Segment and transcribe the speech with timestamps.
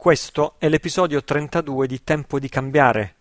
[0.00, 3.16] Questo è l'episodio 32 di Tempo di cambiare,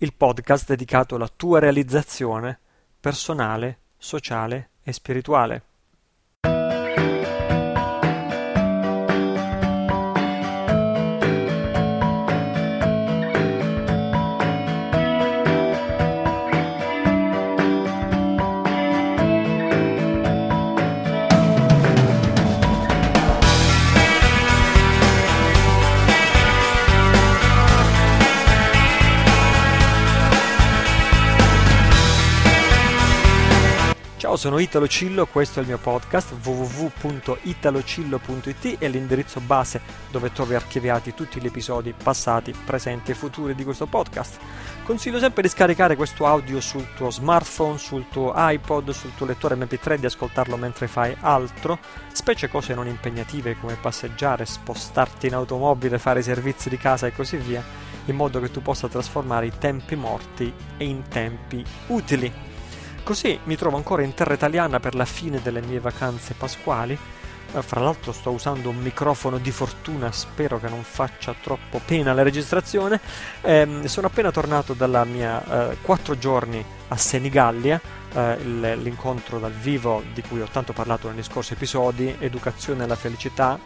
[0.00, 2.58] il podcast dedicato alla tua realizzazione
[3.00, 5.62] personale, sociale e spirituale.
[34.38, 39.80] Sono Italo Cillo, questo è il mio podcast www.italocillo.it è l'indirizzo base
[40.12, 44.38] dove trovi archiviati tutti gli episodi passati, presenti e futuri di questo podcast.
[44.84, 49.56] Consiglio sempre di scaricare questo audio sul tuo smartphone, sul tuo iPod, sul tuo lettore
[49.56, 51.80] MP3, di ascoltarlo mentre fai altro,
[52.12, 57.12] specie cose non impegnative come passeggiare, spostarti in automobile, fare i servizi di casa e
[57.12, 57.64] così via,
[58.04, 62.47] in modo che tu possa trasformare i tempi morti in tempi utili.
[63.08, 66.92] Così mi trovo ancora in terra italiana per la fine delle mie vacanze pasquali.
[66.92, 72.12] Eh, fra l'altro sto usando un microfono di fortuna, spero che non faccia troppo pena
[72.12, 73.00] la registrazione.
[73.40, 77.80] Eh, sono appena tornato dalla mia eh, giorni a Senigallia,
[78.12, 83.58] eh, l'incontro dal vivo di cui ho tanto parlato negli scorsi episodi, Educazione alla felicità,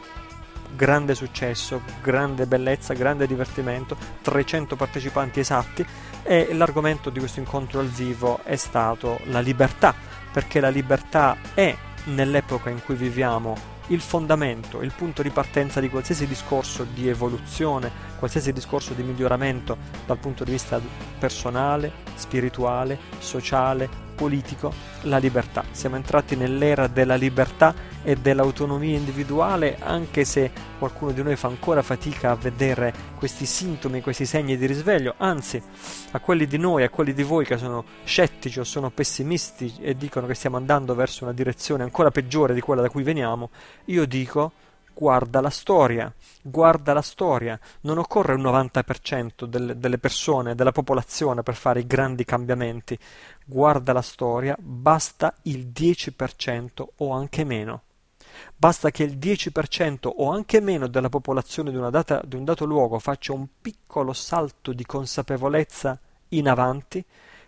[0.75, 5.85] grande successo, grande bellezza, grande divertimento, 300 partecipanti esatti
[6.23, 9.95] e l'argomento di questo incontro al vivo è stato la libertà,
[10.33, 15.91] perché la libertà è nell'epoca in cui viviamo il fondamento, il punto di partenza di
[15.91, 19.77] qualsiasi discorso di evoluzione, qualsiasi discorso di miglioramento
[20.07, 20.81] dal punto di vista
[21.19, 25.65] personale, spirituale, sociale, politico, la libertà.
[25.73, 31.83] Siamo entrati nell'era della libertà e dell'autonomia individuale, anche se qualcuno di noi fa ancora
[31.83, 35.61] fatica a vedere questi sintomi, questi segni di risveglio, anzi
[36.13, 39.97] a quelli di noi, a quelli di voi che sono scettici o sono pessimisti e
[39.97, 43.51] dicono che stiamo andando verso una direzione ancora peggiore di quella da cui veniamo,
[43.87, 44.53] io dico
[44.95, 47.59] guarda la storia, guarda la storia.
[47.83, 52.99] Non occorre un 90% del, delle persone, della popolazione per fare i grandi cambiamenti.
[53.45, 57.83] Guarda la storia, basta il 10% o anche meno.
[58.57, 62.99] Basta che il 10% o anche meno della popolazione di, data, di un dato luogo
[62.99, 65.99] faccia un piccolo salto di consapevolezza
[66.29, 67.05] in avanti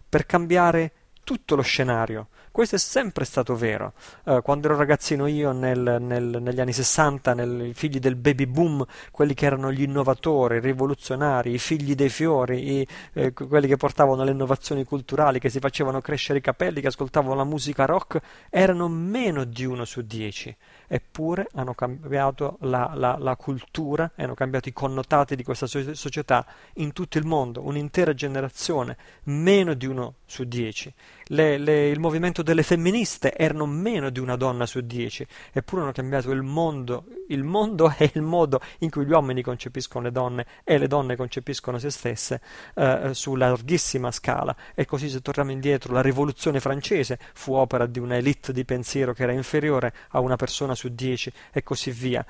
[0.08, 0.92] per cambiare
[1.24, 2.28] tutto lo scenario.
[2.52, 3.94] Questo è sempre stato vero.
[4.22, 8.46] Uh, quando ero ragazzino io nel, nel, negli anni 60, nel, i figli del baby
[8.46, 13.66] boom, quelli che erano gli innovatori, i rivoluzionari, i figli dei fiori, i, eh, quelli
[13.66, 17.86] che portavano le innovazioni culturali, che si facevano crescere i capelli, che ascoltavano la musica
[17.86, 18.20] rock,
[18.50, 20.54] erano meno di uno su dieci
[20.94, 26.92] eppure hanno cambiato la, la, la cultura hanno cambiato i connotati di questa società in
[26.92, 30.94] tutto il mondo, un'intera generazione, meno di uno su dieci.
[31.28, 35.92] Le, le, il movimento delle femministe erano meno di una donna su dieci, eppure hanno
[35.92, 37.04] cambiato il mondo.
[37.28, 41.16] Il mondo è il modo in cui gli uomini concepiscono le donne e le donne
[41.16, 42.40] concepiscono se stesse
[42.74, 44.54] eh, su larghissima scala.
[44.74, 49.22] E così se torniamo indietro, la rivoluzione francese fu opera di un'elite di pensiero che
[49.22, 52.24] era inferiore a una persona su 10 e così via.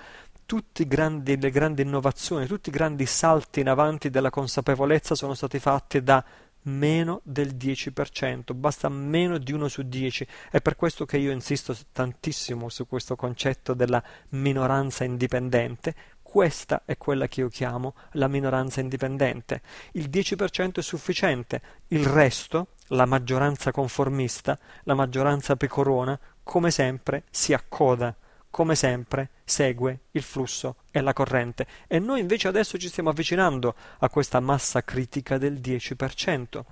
[0.46, 6.02] Tutte le grandi innovazioni, tutti i grandi salti in avanti della consapevolezza sono stati fatti
[6.02, 6.22] da
[6.64, 10.26] meno del 10%, basta meno di 1 su 10.
[10.50, 15.94] È per questo che io insisto tantissimo su questo concetto della minoranza indipendente.
[16.22, 19.62] Questa è quella che io chiamo la minoranza indipendente.
[19.92, 27.52] Il 10% è sufficiente, il resto, la maggioranza conformista, la maggioranza pecorona, come sempre si
[27.52, 28.14] accoda
[28.54, 33.74] come sempre, segue il flusso e la corrente e noi invece adesso ci stiamo avvicinando
[33.98, 36.62] a questa massa critica del 10%.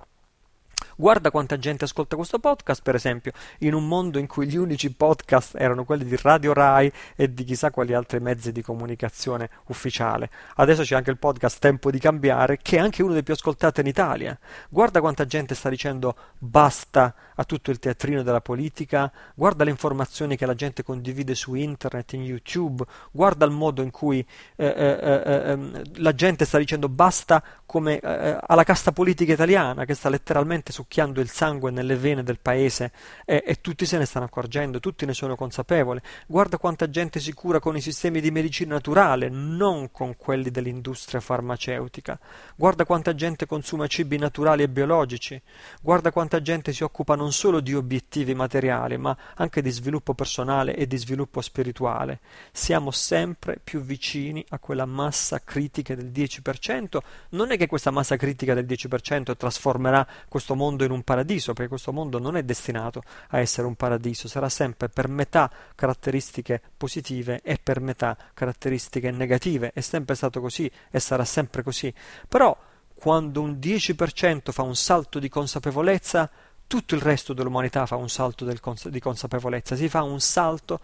[0.95, 4.93] Guarda quanta gente ascolta questo podcast, per esempio, in un mondo in cui gli unici
[4.93, 10.29] podcast erano quelli di Radio Rai e di chissà quali altri mezzi di comunicazione ufficiale.
[10.55, 13.81] Adesso c'è anche il podcast Tempo di cambiare, che è anche uno dei più ascoltati
[13.81, 14.37] in Italia.
[14.69, 20.35] Guarda quanta gente sta dicendo basta a tutto il teatrino della politica, guarda le informazioni
[20.35, 24.25] che la gente condivide su internet, in YouTube, guarda il modo in cui
[24.55, 29.85] eh, eh, eh, ehm, la gente sta dicendo basta come eh, alla casta politica italiana
[29.85, 32.91] che sta letteralmente su succhiando il sangue nelle vene del paese
[33.25, 36.01] e, e, tutti se ne stanno accorgendo, tutti ne sono consapevoli.
[36.27, 41.21] Guarda quanta gente si cura con i sistemi di medicina naturale, non con quelli dell'industria
[41.21, 42.19] farmaceutica.
[42.55, 45.41] Guarda quanta gente consuma cibi naturali e biologici.
[45.81, 50.75] Guarda quanta gente si occupa non solo di obiettivi materiali, ma anche di sviluppo personale
[50.75, 52.19] e di sviluppo spirituale.
[52.51, 56.97] Siamo sempre più vicini a quella massa critica del 10%.
[57.29, 61.69] Non è che questa massa critica del 10% trasformerà questo mondo in un paradiso, perché
[61.69, 67.41] questo mondo non è destinato a essere un paradiso, sarà sempre per metà caratteristiche positive
[67.43, 71.93] e per metà caratteristiche negative, è sempre stato così e sarà sempre così.
[72.27, 72.57] Però
[72.95, 76.29] quando un 10% fa un salto di consapevolezza,
[76.65, 80.79] tutto il resto dell'umanità fa un salto cons- di consapevolezza, si fa un salto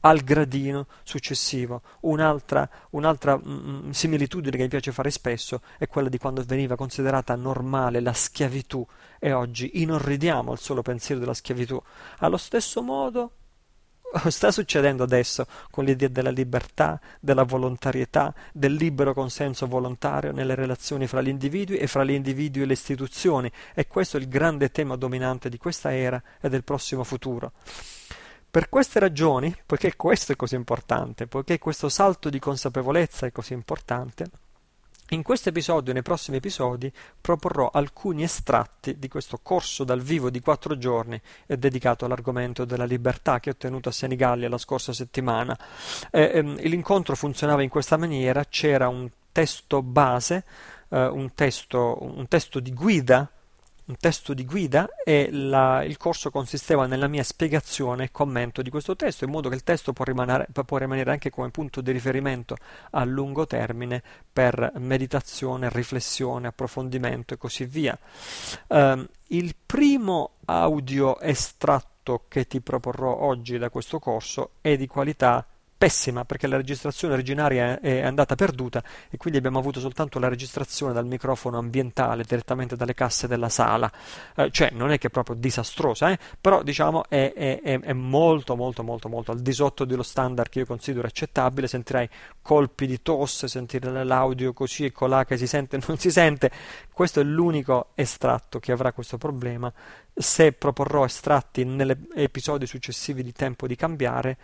[0.00, 1.82] al gradino successivo.
[2.00, 6.76] Un'altra, un'altra mm, mm, similitudine che mi piace fare spesso è quella di quando veniva
[6.76, 8.86] considerata normale la schiavitù
[9.18, 11.80] e oggi inorridiamo al solo pensiero della schiavitù.
[12.18, 13.32] Allo stesso modo
[14.28, 21.06] sta succedendo adesso con l'idea della libertà, della volontarietà, del libero consenso volontario nelle relazioni
[21.06, 24.70] fra gli individui e fra gli individui e le istituzioni e questo è il grande
[24.70, 27.52] tema dominante di questa era e del prossimo futuro.
[28.50, 33.52] Per queste ragioni, poiché questo è così importante, poiché questo salto di consapevolezza è così
[33.52, 34.30] importante,
[35.10, 40.28] in questo episodio e nei prossimi episodi proporrò alcuni estratti di questo corso dal vivo
[40.28, 45.58] di quattro giorni dedicato all'argomento della libertà che ho tenuto a Senigallia la scorsa settimana.
[46.10, 50.44] Eh, ehm, l'incontro funzionava in questa maniera, c'era un testo base,
[50.90, 53.30] eh, un, testo, un testo di guida
[53.88, 58.70] un testo di guida e la, il corso consisteva nella mia spiegazione e commento di
[58.70, 61.90] questo testo, in modo che il testo può rimanere, può rimanere anche come punto di
[61.90, 62.56] riferimento
[62.90, 67.98] a lungo termine per meditazione, riflessione, approfondimento e così via.
[68.68, 75.46] Uh, il primo audio estratto che ti proporrò oggi da questo corso è di qualità
[75.78, 80.92] pessima perché la registrazione originaria è andata perduta e quindi abbiamo avuto soltanto la registrazione
[80.92, 83.90] dal microfono ambientale direttamente dalle casse della sala.
[84.34, 86.18] Eh, cioè non è che è proprio disastrosa eh?
[86.40, 90.58] però diciamo è, è, è, molto molto molto molto al di sotto dello standard che
[90.60, 91.68] io considero accettabile.
[91.68, 92.08] Sentirai
[92.42, 96.50] colpi di tosse sentire l'audio così e colà che si sente e non si sente.
[96.92, 99.72] Questo è l'unico estratto che avrà questo problema.
[100.12, 104.36] Se proporrò estratti negli episodi successivi di tempo di cambiare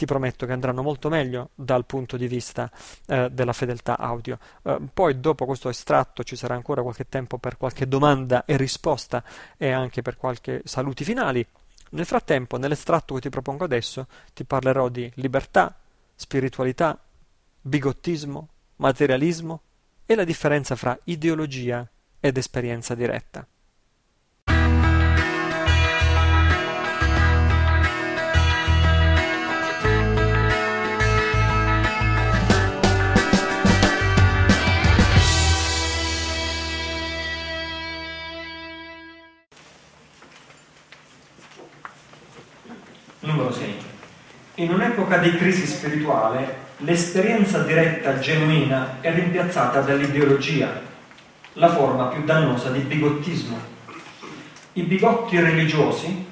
[0.00, 2.70] ti prometto che andranno molto meglio dal punto di vista
[3.06, 4.38] eh, della fedeltà audio.
[4.62, 9.22] Eh, poi dopo questo estratto ci sarà ancora qualche tempo per qualche domanda e risposta
[9.58, 11.46] e anche per qualche saluti finali.
[11.90, 15.78] Nel frattempo, nell'estratto che ti propongo adesso, ti parlerò di libertà,
[16.14, 16.98] spiritualità,
[17.60, 19.60] bigottismo, materialismo
[20.06, 21.86] e la differenza fra ideologia
[22.18, 23.46] ed esperienza diretta.
[43.30, 43.74] Numero 6.
[44.56, 50.82] In un'epoca di crisi spirituale, l'esperienza diretta genuina è rimpiazzata dall'ideologia,
[51.54, 53.56] la forma più dannosa di bigottismo.
[54.72, 56.26] I bigotti religiosi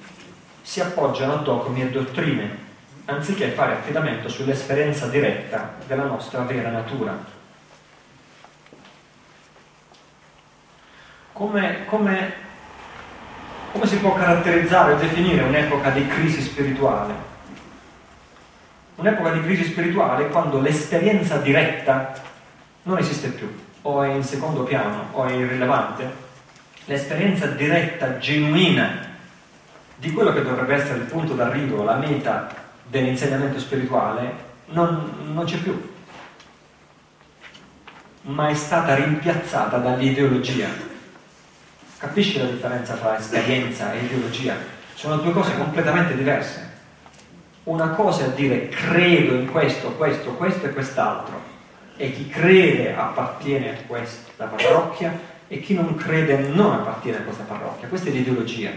[0.61, 2.67] si appoggiano a dogmi e dottrine,
[3.05, 7.17] anziché fare affidamento sull'esperienza diretta della nostra vera natura.
[11.33, 12.47] Come, come
[13.73, 17.27] come si può caratterizzare o definire un'epoca di crisi spirituale?
[18.97, 22.15] Un'epoca di crisi spirituale è quando l'esperienza diretta
[22.83, 23.49] non esiste più,
[23.83, 26.27] o è in secondo piano, o è irrilevante.
[26.87, 29.07] L'esperienza diretta, genuina,
[29.95, 32.49] di quello che dovrebbe essere il punto d'arrivo, la meta
[32.87, 35.93] dell'insegnamento spirituale, non, non c'è più,
[38.23, 40.88] ma è stata rimpiazzata dall'ideologia
[41.99, 44.55] Capisci la differenza tra esperienza e ideologia?
[44.95, 46.67] Sono due cose completamente diverse.
[47.65, 51.43] Una cosa è dire credo in questo, questo, questo e quest'altro.
[51.97, 55.13] E chi crede appartiene a questa parrocchia
[55.49, 57.89] e chi non crede non appartiene a questa parrocchia.
[57.89, 58.71] Questa è l'ideologia.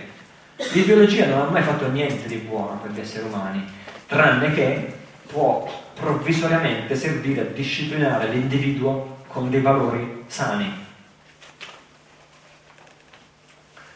[0.74, 3.64] L'ideologia non ha mai fatto niente di buono per gli esseri umani,
[4.08, 4.94] tranne che
[5.28, 10.90] può provvisoriamente servire a disciplinare l'individuo con dei valori sani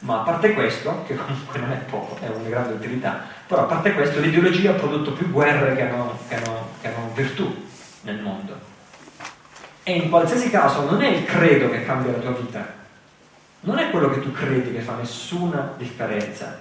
[0.05, 3.65] Ma a parte questo, che comunque non è poco, è una grande utilità, però a
[3.65, 7.65] parte questo l'ideologia ha prodotto più guerre che hanno, che hanno, che hanno virtù
[8.01, 8.55] nel mondo.
[9.81, 12.71] E in qualsiasi caso non è il credo che cambia la tua vita,
[13.61, 16.59] non è quello che tu credi che fa nessuna differenza.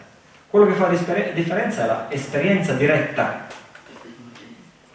[0.48, 3.46] Quello che fa differenza è l'esperienza diretta.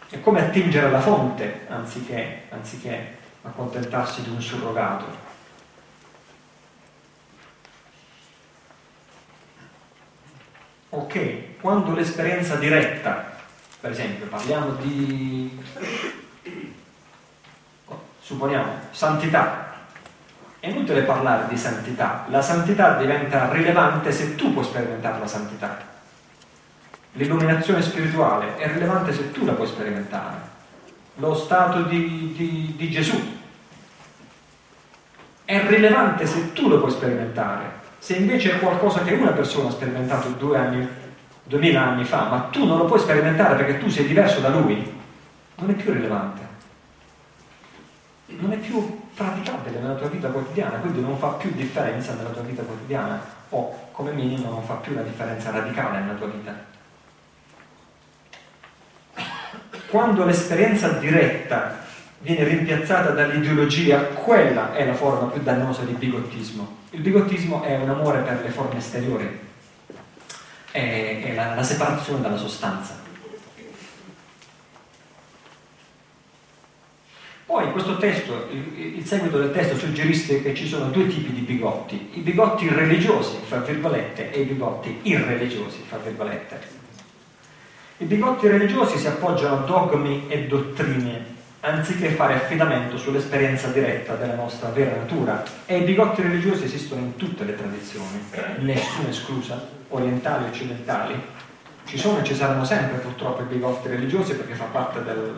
[0.08, 5.28] È come attingere alla fonte anziché, anziché accontentarsi di un surrogato.
[10.92, 13.30] Ok, quando l'esperienza diretta,
[13.80, 15.56] per esempio, parliamo di,
[18.20, 19.72] supponiamo, santità,
[20.58, 25.78] è inutile parlare di santità, la santità diventa rilevante se tu puoi sperimentare la santità.
[27.12, 30.38] L'illuminazione spirituale è rilevante se tu la puoi sperimentare.
[31.16, 33.38] Lo stato di, di, di Gesù
[35.44, 37.79] è rilevante se tu lo puoi sperimentare.
[38.00, 40.88] Se invece è qualcosa che una persona ha sperimentato due anni,
[41.44, 44.98] duemila anni fa, ma tu non lo puoi sperimentare perché tu sei diverso da lui,
[45.56, 46.48] non è più rilevante.
[48.26, 52.40] Non è più praticabile nella tua vita quotidiana, quindi non fa più differenza nella tua
[52.42, 56.54] vita quotidiana o come minimo non fa più una differenza radicale nella tua vita.
[59.90, 61.84] Quando l'esperienza diretta
[62.20, 66.78] viene rimpiazzata dall'ideologia, quella è la forma più dannosa di bigottismo.
[66.90, 69.38] Il bigottismo è un amore per le forme esteriori,
[70.70, 72.98] è, è la, la separazione dalla sostanza.
[77.46, 81.40] Poi questo testo, il, il, seguito del testo suggerisce che ci sono due tipi di
[81.40, 86.78] bigotti, i bigotti religiosi, fra virgolette, e i bigotti irreligiosi, fra virgolette.
[87.96, 91.29] I bigotti religiosi si appoggiano a dogmi e dottrine
[91.60, 95.42] anziché fare affidamento sull'esperienza diretta della nostra vera natura.
[95.66, 101.20] E i bigotti religiosi esistono in tutte le tradizioni, nessuna esclusa, orientali occidentali.
[101.84, 105.34] Ci sono e ci saranno sempre purtroppo i bigotti religiosi perché fa parte del,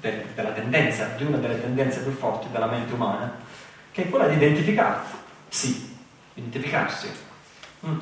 [0.00, 3.38] de, della tendenza, di una delle tendenze più forti della mente umana,
[3.90, 5.14] che è quella di identificarsi.
[5.48, 5.96] Sì,
[6.34, 7.10] identificarsi.
[7.86, 7.98] Mm.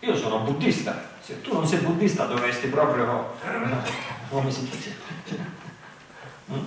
[0.00, 3.36] Io sono buddista, se tu non sei buddista dovresti proprio,
[4.28, 4.96] come si dice,
[6.52, 6.64] mm?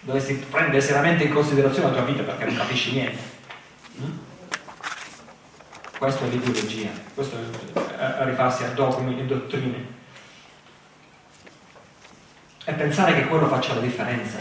[0.00, 3.22] dovresti prendere seriamente in considerazione la tua vita perché non capisci niente.
[4.00, 4.10] Mm?
[5.98, 9.96] Questa è l'ideologia, questo è rifarsi a dogmi e dottrine
[12.64, 14.38] e pensare che quello faccia la differenza.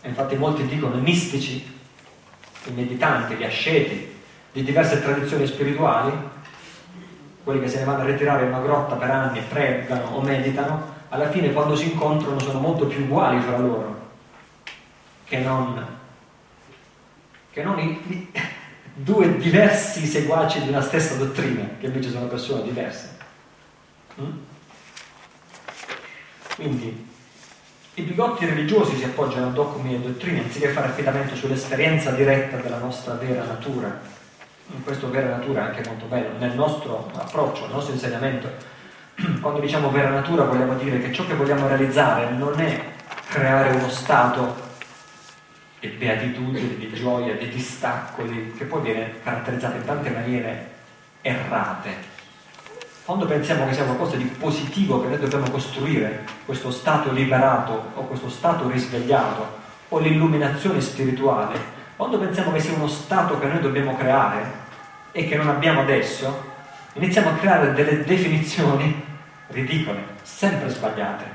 [0.00, 1.78] E infatti molti dicono i mistici,
[2.64, 4.16] i meditanti, gli asceti
[4.52, 6.12] di diverse tradizioni spirituali,
[7.42, 10.22] quelli che se ne vanno a ritirare in una grotta per anni e pregano o
[10.22, 13.93] meditano, alla fine quando si incontrano sono molto più uguali fra loro
[15.24, 15.86] che non,
[17.50, 18.30] che non i, i,
[18.94, 23.16] due diversi seguaci di una stessa dottrina, che invece sono persone diverse.
[24.20, 24.30] Mm?
[26.54, 27.12] Quindi
[27.94, 32.78] i bigotti religiosi si appoggiano a dogmi e dottrine anziché fare affidamento sull'esperienza diretta della
[32.78, 34.00] nostra vera natura.
[34.74, 36.38] In questo vera natura è anche molto bello.
[36.38, 38.48] Nel nostro approccio, nel nostro insegnamento,
[39.40, 42.82] quando diciamo vera natura vogliamo dire che ciò che vogliamo realizzare non è
[43.28, 44.63] creare uno stato
[45.88, 50.70] di beatitudine, di gioia, di distacco, di, che poi viene caratterizzato in tante maniere
[51.22, 52.12] errate
[53.04, 58.06] quando pensiamo che sia qualcosa di positivo che noi dobbiamo costruire, questo stato liberato o
[58.06, 59.60] questo stato risvegliato
[59.90, 61.60] o l'illuminazione spirituale,
[61.96, 64.62] quando pensiamo che sia uno stato che noi dobbiamo creare
[65.12, 66.52] e che non abbiamo adesso,
[66.94, 69.04] iniziamo a creare delle definizioni
[69.48, 71.33] ridicole, sempre sbagliate.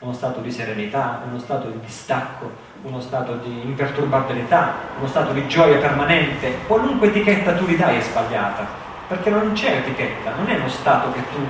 [0.00, 2.50] Uno stato di serenità, uno stato di distacco,
[2.82, 8.00] uno stato di imperturbabilità, uno stato di gioia permanente, qualunque etichetta tu gli dai è
[8.00, 11.40] sbagliata perché non c'è etichetta, non è uno stato che tu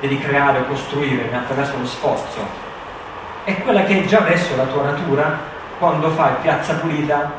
[0.00, 2.40] devi creare o costruire attraverso lo sforzo,
[3.44, 5.38] è quella che è già adesso la tua natura
[5.78, 7.30] quando fai piazza pulita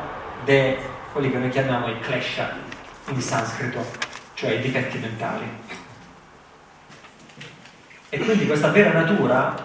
[0.44, 0.76] di
[1.10, 2.52] quelli che noi chiamiamo i klesha
[3.08, 3.84] in sanscrito,
[4.34, 5.44] cioè i difetti mentali.
[8.10, 9.56] E quindi questa vera natura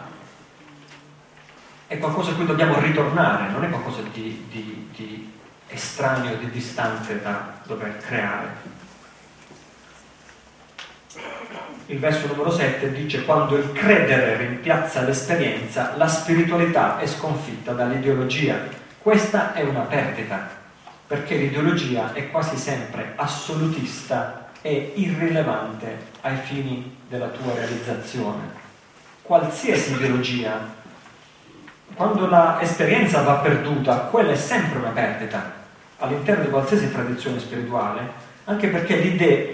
[1.89, 5.34] è qualcosa a cui dobbiamo ritornare, non è qualcosa di, di, di
[5.67, 8.77] estraneo, di distante da dover creare.
[11.88, 18.67] Il verso numero 7 dice quando il credere rimpiazza l'esperienza, la spiritualità è sconfitta dall'ideologia.
[19.00, 20.48] Questa è una perdita,
[21.08, 28.58] perché l'ideologia è quasi sempre assolutista e irrilevante ai fini della tua realizzazione.
[29.24, 30.77] Qualsiasi ideologia,
[32.00, 35.51] quando l'esperienza va perduta, quella è sempre una perdita
[35.98, 38.10] all'interno di qualsiasi tradizione spirituale,
[38.46, 39.48] anche perché l'idea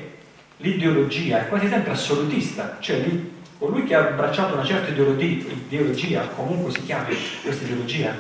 [0.58, 6.72] l'ideologia è quasi sempre assolutista, cioè lì, colui che ha abbracciato una certa ideologia, comunque
[6.72, 8.14] si chiami questa ideologia,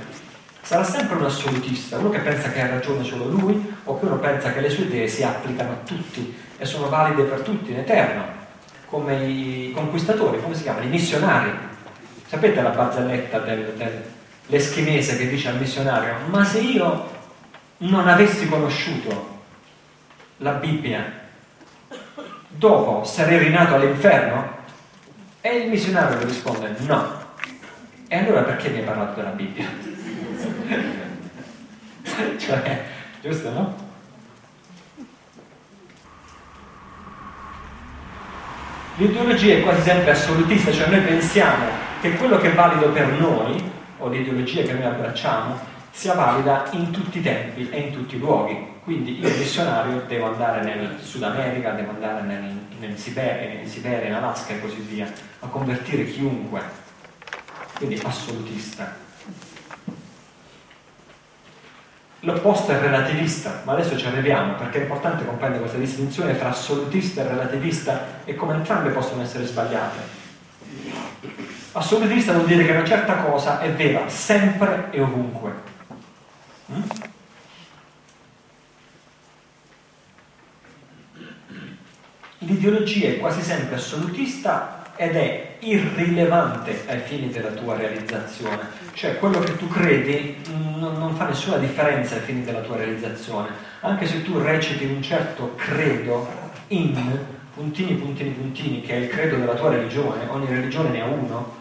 [0.59, 4.17] sarà sempre un assolutista, uno che pensa che ha ragione solo lui o che uno
[4.17, 7.77] pensa che le sue idee si applicano a tutti e sono valide per tutti in
[7.77, 8.23] eterno,
[8.87, 10.85] come i conquistatori, come si chiamano?
[10.85, 11.73] I missionari.
[12.27, 14.03] Sapete la barzelletta del,
[14.47, 17.13] dell'eschimese che dice al missionario, ma se io
[17.77, 19.43] non avessi conosciuto
[20.37, 21.21] la Bibbia,
[22.47, 24.53] dopo sarei rinato all'inferno?
[25.41, 27.21] E il missionario risponde no.
[28.07, 29.67] E allora perché mi hai parlato della Bibbia?
[32.39, 32.83] cioè,
[33.21, 33.83] giusto no?
[38.97, 43.71] L'ideologia è quasi sempre assolutista, cioè noi pensiamo che quello che è valido per noi,
[43.97, 45.57] o l'ideologia che noi abbracciamo,
[45.89, 48.73] sia valida in tutti i tempi e in tutti i luoghi.
[48.83, 54.07] Quindi io missionario devo andare nel Sud America, devo andare nel, nel Siberia, in Siberia,
[54.07, 56.61] in Alaska e così via, a convertire chiunque.
[57.77, 59.03] Quindi assolutista.
[62.19, 67.21] L'opposto è relativista, ma adesso ci arriviamo perché è importante comprendere questa distinzione fra assolutista
[67.21, 70.24] e relativista e come entrambe possono essere sbagliate.
[71.73, 75.51] Assolutista vuol dire che una certa cosa è vera sempre e ovunque.
[76.71, 76.81] Mm?
[82.39, 89.39] L'ideologia è quasi sempre assolutista ed è irrilevante ai fini della tua realizzazione, cioè quello
[89.39, 90.37] che tu credi
[90.77, 93.49] non, non, fa nessuna differenza ai fini della tua realizzazione,
[93.81, 96.27] anche se tu reciti un certo credo
[96.67, 101.05] in puntini, puntini, puntini, che è il credo della tua religione, ogni religione ne ha
[101.05, 101.55] uno,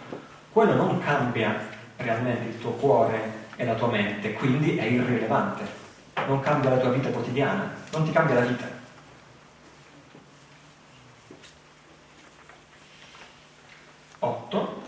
[0.50, 5.62] quello non cambia realmente il tuo cuore e la tua mente, quindi è irrilevante,
[6.26, 8.72] non cambia la tua vita quotidiana, non ti cambia la vita.
[14.18, 14.82] 8,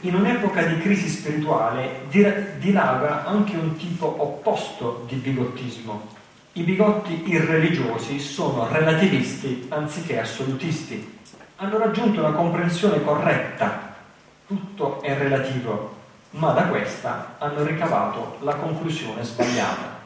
[0.00, 6.22] in un'epoca di crisi spirituale dilaga anche un tipo opposto di bigottismo.
[6.56, 11.18] I bigotti irreligiosi sono relativisti anziché assolutisti.
[11.56, 13.96] Hanno raggiunto una comprensione corretta,
[14.46, 15.96] tutto è relativo,
[16.30, 19.98] ma da questa hanno ricavato la conclusione sbagliata.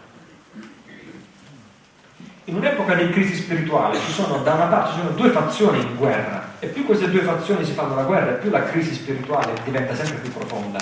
[2.45, 5.97] In un'epoca di crisi spirituale ci sono da una parte ci sono due fazioni in
[5.97, 9.53] guerra, e più queste due fazioni si fanno la guerra, e più la crisi spirituale
[9.65, 10.79] diventa sempre più profonda.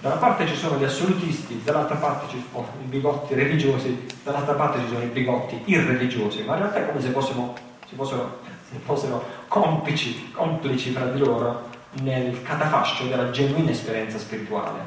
[0.00, 4.54] Da una parte ci sono gli assolutisti, dall'altra parte ci sono i bigotti religiosi, dall'altra
[4.54, 8.38] parte ci sono i bigotti irreligiosi, ma in realtà è come se fossimo, se fossero,
[8.70, 11.68] se fossero complici, complici fra di loro
[12.02, 14.78] nel catafascio della genuina esperienza spirituale.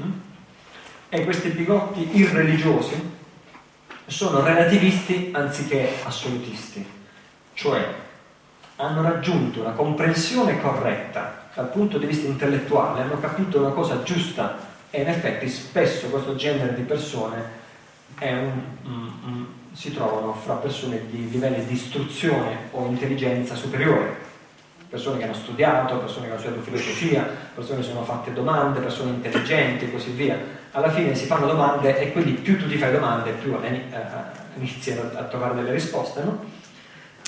[0.00, 0.12] Mm?
[1.10, 3.16] E questi bigotti irreligiosi
[4.06, 6.86] sono relativisti anziché assolutisti,
[7.52, 7.86] cioè
[8.76, 14.58] hanno raggiunto una comprensione corretta dal punto di vista intellettuale, hanno capito una cosa giusta
[14.90, 17.62] e in effetti spesso questo genere di persone
[18.20, 24.16] un, um, um, si trovano fra persone di livelli di istruzione o intelligenza superiore,
[24.88, 29.10] persone che hanno studiato, persone che hanno studiato filosofia, persone che sono fatte domande, persone
[29.10, 30.38] intelligenti e così via.
[30.72, 33.82] Alla fine si fanno domande e quindi più tu ti fai domande, più eh,
[34.56, 36.44] inizi a, a trovare delle risposte, no?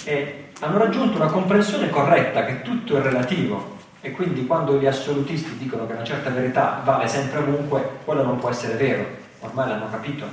[0.05, 3.76] e hanno raggiunto una comprensione corretta che tutto è relativo
[4.07, 8.38] e quindi quando gli assolutisti dicono che una certa verità vale sempre ovunque, quello non
[8.38, 9.05] può essere vero,
[9.40, 10.27] ormai l'hanno capito.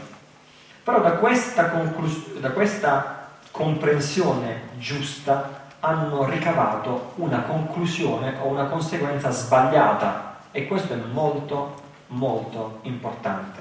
[0.83, 9.31] Però da questa, conclus- da questa comprensione giusta hanno ricavato una conclusione o una conseguenza
[9.31, 13.59] sbagliata e questo è molto molto importante.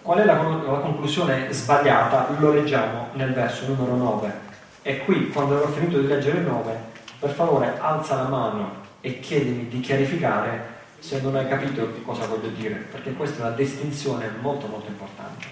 [0.00, 2.28] Qual è la, la, conclusione sbagliata?
[2.38, 4.32] Lo leggiamo nel verso numero 9.
[4.80, 6.89] E qui, quando avrò finito di leggere il 9,
[7.20, 12.26] per favore alza la mano e chiedimi di chiarificare se non hai capito che cosa
[12.26, 15.46] voglio dire, perché questa è una distinzione molto molto importante.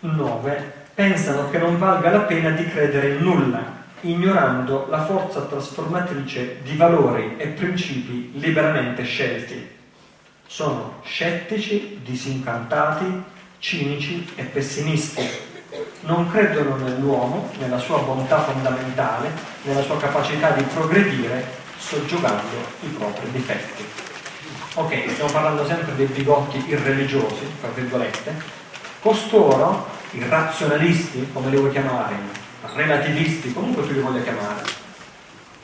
[0.00, 0.72] 9.
[0.94, 6.74] Pensano che non valga la pena di credere in nulla, ignorando la forza trasformatrice di
[6.76, 9.78] valori e principi liberamente scelti
[10.50, 13.22] sono scettici, disincantati,
[13.58, 15.22] cinici e pessimisti.
[16.02, 19.30] Non credono nell'uomo, nella sua bontà fondamentale,
[19.62, 21.44] nella sua capacità di progredire,
[21.76, 23.84] soggiogando i propri difetti.
[24.74, 28.34] Ok, stiamo parlando sempre dei bigotti irreligiosi, tra virgolette.
[29.00, 32.14] Costoro, i razionalisti, come li vuoi chiamare,
[32.74, 34.62] relativisti, comunque tu li voglia chiamare.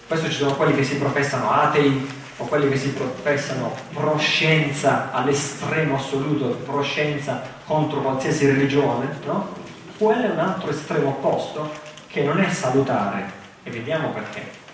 [0.07, 5.96] Questo ci sono quelli che si professano atei, o quelli che si professano proscienza all'estremo
[5.96, 9.64] assoluto, proscienza contro qualsiasi religione, no?
[9.98, 11.72] Quello è un altro estremo opposto
[12.06, 13.30] che non è salutare
[13.62, 14.64] e vediamo perché.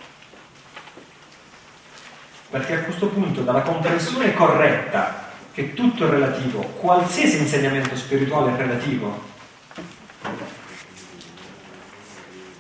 [2.53, 8.57] perché a questo punto dalla comprensione corretta che tutto è relativo, qualsiasi insegnamento spirituale è
[8.57, 9.23] relativo,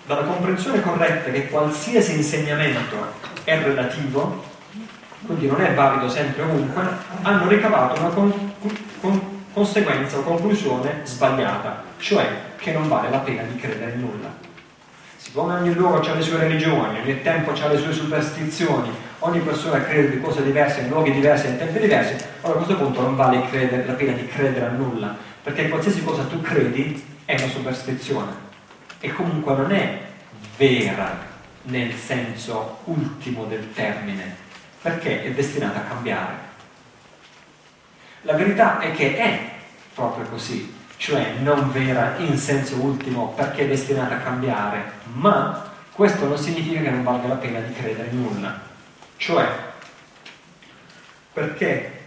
[0.07, 2.96] dalla comprensione corretta che qualsiasi insegnamento
[3.44, 4.42] è relativo,
[5.27, 6.83] quindi non è valido sempre ovunque,
[7.20, 8.55] hanno ricavato una con,
[8.98, 14.35] con, conseguenza o conclusione sbagliata, cioè che non vale la pena di credere in nulla.
[15.17, 19.81] Siccome ogni luogo ha le sue religioni, ogni tempo ha le sue superstizioni, ogni persona
[19.85, 23.15] crede di cose diverse, in luoghi diversi, in tempi diversi, allora a questo punto non
[23.15, 27.47] vale credere, la pena di credere a nulla, perché qualsiasi cosa tu credi è una
[27.49, 28.33] superstizione
[28.99, 30.01] e comunque non è
[30.57, 31.31] vera
[31.62, 34.37] nel senso ultimo del termine,
[34.83, 36.51] perché è destinata a cambiare.
[38.23, 39.51] La verità è che è
[39.95, 46.29] proprio così, cioè non vera in senso ultimo perché è destinata a cambiare, ma questo
[46.29, 48.61] non significa che non valga la pena di credere in nulla,
[49.17, 49.49] cioè
[51.33, 52.03] perché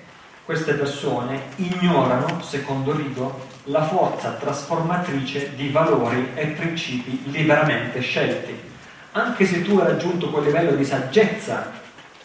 [0.46, 8.58] queste persone ignorano, secondo Rigo, la forza trasformatrice di valori e principi liberamente scelti.
[9.12, 11.70] Anche se tu hai raggiunto quel livello di saggezza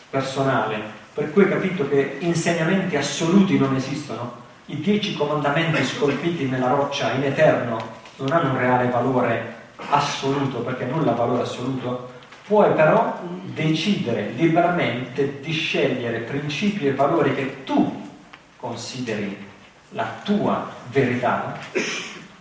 [0.09, 0.81] personale,
[1.15, 7.13] per cui hai capito che insegnamenti assoluti non esistono, i dieci comandamenti scolpiti nella roccia
[7.13, 9.55] in eterno non hanno un reale valore
[9.89, 12.11] assoluto, perché nulla ha valore assoluto,
[12.47, 18.09] puoi però decidere liberamente di scegliere principi e valori che tu
[18.57, 19.49] consideri
[19.91, 21.59] la tua verità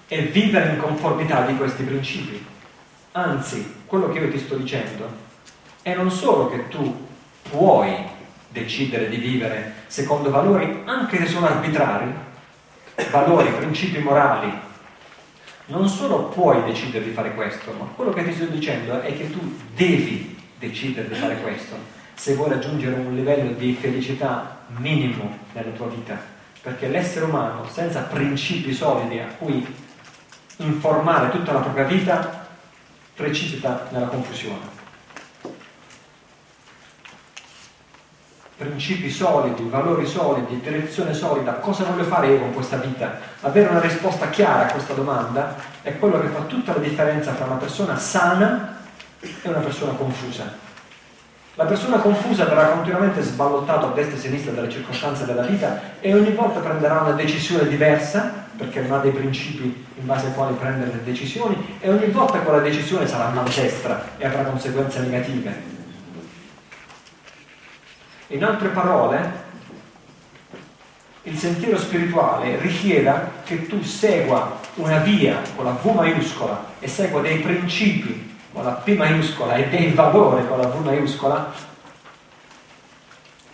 [0.08, 2.46] e vivere in conformità di questi principi.
[3.14, 5.08] Anzi, quello che io ti sto dicendo
[5.82, 7.08] è non solo che tu
[7.50, 8.18] puoi
[8.50, 12.12] decidere di vivere secondo valori, anche se sono arbitrari,
[13.12, 14.52] valori, principi morali,
[15.68, 19.30] non solo puoi decidere di fare questo, ma quello che ti sto dicendo è che
[19.30, 25.72] tu devi decidere di fare questo se vuoi raggiungere un livello di felicità minimo nella
[25.72, 29.66] tua vita perché l'essere umano senza principi solidi a cui
[30.58, 32.48] informare tutta la propria vita
[33.16, 34.79] precipita nella confusione.
[38.60, 43.18] Principi solidi, valori solidi, direzione solida, cosa voglio fare io con questa vita?
[43.40, 47.46] Avere una risposta chiara a questa domanda è quello che fa tutta la differenza tra
[47.46, 48.80] una persona sana
[49.22, 50.54] e una persona confusa.
[51.54, 55.80] La persona confusa verrà continuamente sballottata a destra e a sinistra dalle circostanze della vita
[56.02, 60.34] e ogni volta prenderà una decisione diversa perché non ha dei principi in base ai
[60.34, 65.79] quali prendere le decisioni e ogni volta quella decisione sarà maldestra e avrà conseguenze negative.
[68.32, 69.48] In altre parole,
[71.24, 77.22] il sentiero spirituale richieda che tu segua una via con la V maiuscola e segua
[77.22, 81.52] dei principi con la P maiuscola e dei valori con la V maiuscola,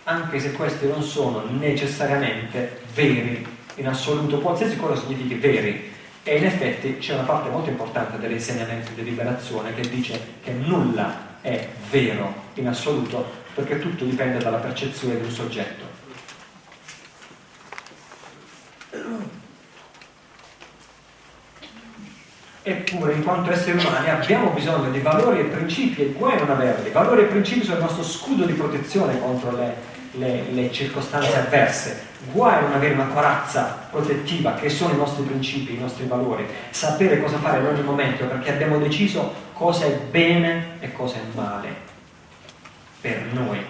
[0.04, 5.94] anche se questi non sono necessariamente veri in assoluto, qualsiasi cosa significhi veri.
[6.22, 11.25] E in effetti c'è una parte molto importante dell'insegnamento di liberazione che dice che nulla
[11.46, 15.84] è vero in assoluto perché tutto dipende dalla percezione di un soggetto.
[22.64, 26.90] Eppure, in quanto esseri umani, abbiamo bisogno di valori e principi e guai non averli.
[26.90, 29.74] Valori e principi sono il nostro scudo di protezione contro le,
[30.12, 32.14] le, le circostanze avverse.
[32.32, 36.44] Guai non avere una corazza protettiva, che sono i nostri principi, i nostri valori.
[36.70, 41.22] Sapere cosa fare in ogni momento, perché abbiamo deciso cosa è bene e cosa è
[41.34, 41.74] male
[43.00, 43.64] per noi.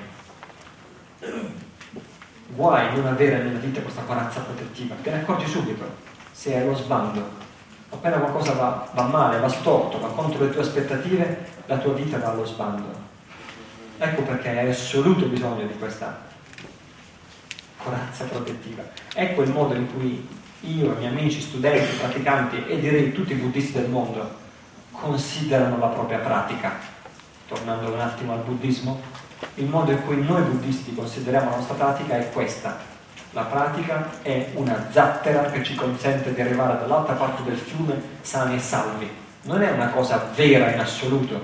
[2.49, 6.75] Guai non avere nella vita questa corazza protettiva, te ne accorgi subito se hai lo
[6.75, 7.45] sbando
[7.89, 12.19] appena qualcosa va, va, male, va storto, va contro le tue aspettative, la tua vita
[12.19, 13.05] va allo sbando.
[13.99, 16.25] Ecco perché hai assoluto bisogno di questa
[17.79, 18.83] corazza protettiva.
[19.15, 20.29] Ecco il modo in cui
[20.61, 24.45] io, i miei amici, studenti, praticanti e direi tutti i buddisti del mondo
[25.01, 26.73] considerano la propria pratica.
[27.49, 29.01] Tornando un attimo al buddismo,
[29.55, 32.95] il modo in cui noi buddisti consideriamo la nostra pratica è questa,
[33.37, 38.57] la pratica è una zattera che ci consente di arrivare dall'altra parte del fiume sani
[38.57, 39.09] e salvi.
[39.43, 41.39] Non è una cosa vera in assoluto,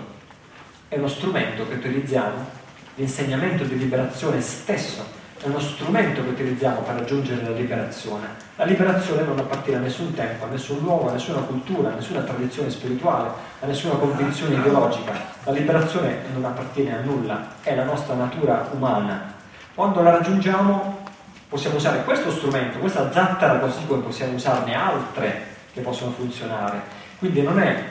[0.89, 2.61] è uno strumento che utilizziamo,
[2.95, 5.05] l'insegnamento di liberazione stesso,
[5.43, 8.29] è uno strumento che utilizziamo per raggiungere la liberazione.
[8.55, 12.21] La liberazione non appartiene a nessun tempo, a nessun luogo, a nessuna cultura, a nessuna
[12.21, 15.13] tradizione spirituale, a nessuna convinzione ideologica.
[15.43, 19.35] La liberazione non appartiene a nulla, è la nostra natura umana.
[19.75, 21.01] Quando la raggiungiamo
[21.49, 26.81] possiamo usare questo strumento, questa zattera così come possiamo usarne altre che possono funzionare.
[27.19, 27.83] Quindi non è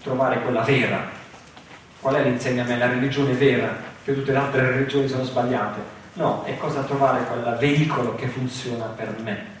[0.00, 1.16] trovare quella vera.
[2.00, 3.88] Qual è l'insegnamento, la religione vera?
[4.08, 5.97] che tutte le altre religioni sono sbagliate.
[6.18, 9.56] No, è cosa trovare quel veicolo che funziona per me.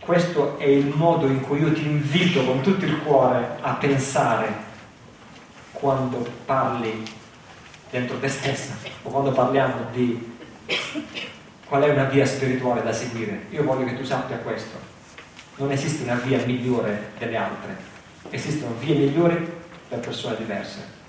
[0.00, 4.52] Questo è il modo in cui io ti invito con tutto il cuore a pensare
[5.70, 7.04] quando parli
[7.90, 8.74] dentro te stessa
[9.04, 10.36] o quando parliamo di
[11.68, 13.46] qual è una via spirituale da seguire.
[13.50, 14.76] Io voglio che tu sappia questo.
[15.58, 17.76] Non esiste una via migliore delle altre,
[18.30, 19.48] esistono vie migliori
[19.88, 21.02] per persone diverse.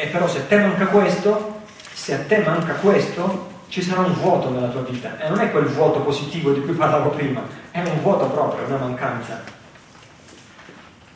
[0.00, 4.12] E però se a te manca questo, se a te manca questo, ci sarà un
[4.14, 5.18] vuoto nella tua vita.
[5.18, 8.76] E non è quel vuoto positivo di cui parlavo prima, è un vuoto proprio, una
[8.76, 9.42] mancanza.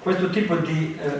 [0.00, 1.10] Questo tipo di eh,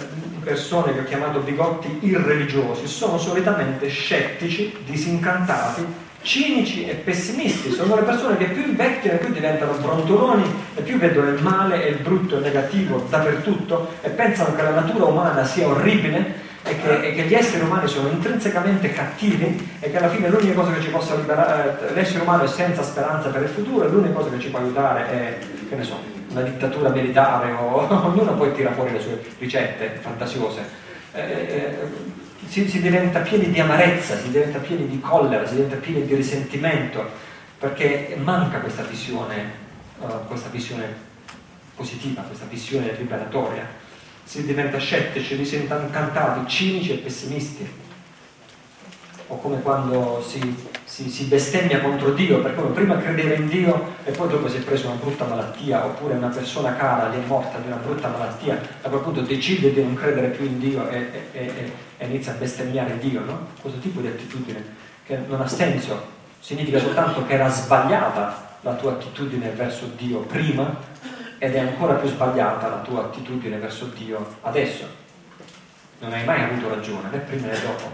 [0.42, 5.86] persone che ho chiamato bigotti irreligiosi sono solitamente scettici, disincantati,
[6.22, 7.70] cinici e pessimisti.
[7.70, 11.90] Sono le persone che più invecchiano più diventano brontoloni e più vedono il male e
[11.90, 16.80] il brutto e il negativo dappertutto e pensano che la natura umana sia orribile e
[16.80, 20.72] che, e che, gli esseri umani sono intrinsecamente cattivi e che alla fine l'unica cosa
[20.72, 24.14] che ci possa liberare, eh, l'essere umano è senza speranza per il futuro e l'unica
[24.14, 25.98] cosa che ci può aiutare è, che ne so,
[26.28, 30.60] una dittatura militare o ognuno poi tira fuori le sue ricette fantasiose.
[31.12, 31.76] Eh, eh,
[32.46, 36.14] si, si, diventa pieni di amarezza, si diventa pieni di collera, si diventa pieni di
[36.14, 39.52] risentimento perché manca questa visione,
[39.98, 41.10] uh, questa visione
[41.76, 43.80] positiva, questa visione liberatoria
[44.24, 47.80] si diventa scettici, disincantati, cinici e pessimisti.
[49.28, 50.54] O come quando si,
[50.84, 54.58] si, si, bestemmia contro Dio, perché uno prima credeva in Dio e poi dopo si
[54.58, 58.08] è preso una brutta malattia, oppure una persona cara gli è morta di una brutta
[58.08, 62.06] malattia, a quel punto decide di non credere più in Dio e, e, e, e
[62.06, 63.24] inizia a bestemmiare Dio.
[63.24, 63.46] No?
[63.60, 64.62] Questo tipo di attitudine
[65.06, 70.90] che non ha senso, significa soltanto che era sbagliata la tua attitudine verso Dio prima
[71.42, 74.86] ed è ancora più sbagliata la tua attitudine verso Dio adesso.
[75.98, 77.90] Non hai mai avuto ragione, né prima né dopo.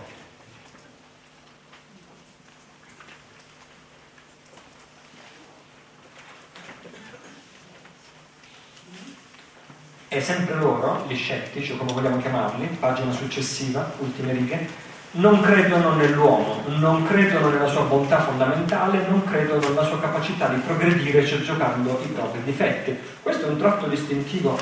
[10.08, 14.68] E sempre loro, gli scettici, o come vogliamo chiamarli, pagina successiva, ultime righe,
[15.12, 20.60] non credono nell'uomo, non credono nella sua bontà fondamentale, non credono nella sua capacità di
[20.60, 22.96] progredire cioè giocando i propri difetti.
[23.22, 24.58] Questo è un tratto distintivo.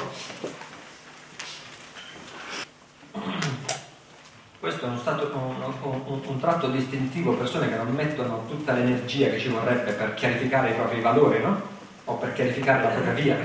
[4.60, 9.30] Questo è un, stato, un, un, un, tratto distintivo, persone che non mettono tutta l'energia
[9.30, 11.60] che ci vorrebbe per chiarificare i propri valori, no?
[12.04, 13.36] O per chiarificare la propria via,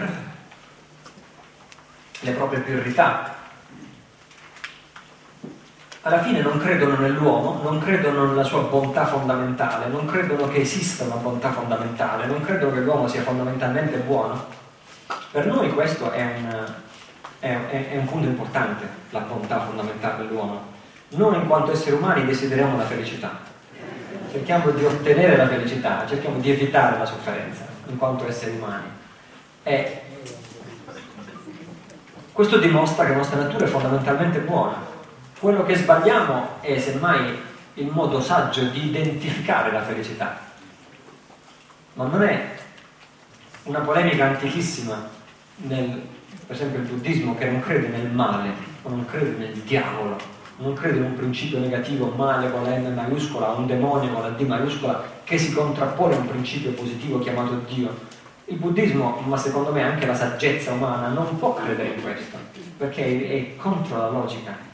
[2.21, 3.40] le proprie priorità,
[6.03, 11.03] alla fine non credono nell'uomo, non credono nella sua bontà fondamentale, non credono che esista
[11.03, 14.45] una bontà fondamentale, non credono che l'uomo sia fondamentalmente buono.
[15.31, 16.73] Per noi questo è un,
[17.39, 20.69] è, è, è un punto importante, la bontà fondamentale dell'uomo.
[21.09, 23.37] Noi in quanto esseri umani desideriamo la felicità,
[24.31, 28.89] cerchiamo di ottenere la felicità, cerchiamo di evitare la sofferenza in quanto esseri umani.
[29.61, 30.01] E
[32.31, 34.90] questo dimostra che la nostra natura è fondamentalmente buona
[35.41, 37.36] quello che sbagliamo è semmai
[37.73, 40.39] il modo saggio di identificare la felicità.
[41.95, 42.58] Ma non è
[43.63, 45.10] una polemica antichissima
[45.56, 45.99] nel,
[46.45, 48.51] per esempio il buddismo che non crede nel male,
[48.84, 50.15] o non crede nel diavolo,
[50.58, 54.30] non crede in un principio negativo male con la M maiuscola, un demonio con la
[54.30, 57.91] D maiuscola che si contrappone a un principio positivo chiamato Dio.
[58.45, 62.38] Il buddismo, ma secondo me anche la saggezza umana, non può credere in questo,
[62.77, 64.69] perché è contro la logica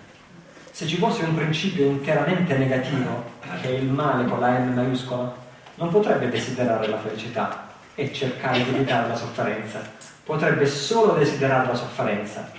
[0.78, 3.24] se ci fosse un principio interamente negativo,
[3.62, 5.36] che è il male con la M maiuscola,
[5.74, 9.82] non potrebbe desiderare la felicità e cercare di evitare la sofferenza,
[10.24, 12.52] potrebbe solo desiderare la sofferenza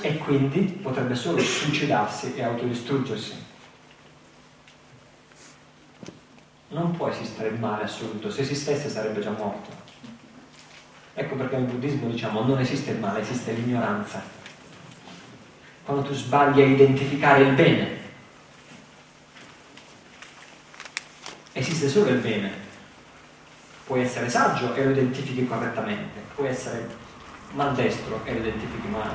[0.00, 3.44] e quindi potrebbe solo suicidarsi e autodistruggersi.
[6.68, 9.68] Non può esistere il male assoluto, se esistesse sarebbe già morto.
[11.12, 14.37] Ecco perché nel buddismo diciamo non esiste il male, esiste l'ignoranza
[15.88, 17.96] quando tu sbagli a identificare il bene.
[21.52, 22.52] Esiste solo il bene.
[23.86, 26.86] Puoi essere saggio e lo identifichi correttamente, puoi essere
[27.52, 29.14] maldestro e lo identifichi male.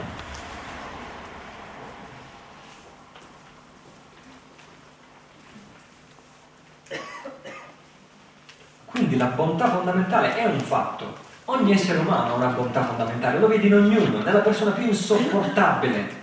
[8.86, 11.18] Quindi la bontà fondamentale è un fatto.
[11.46, 16.23] Ogni essere umano ha una bontà fondamentale, lo vedi in ognuno, nella persona più insopportabile,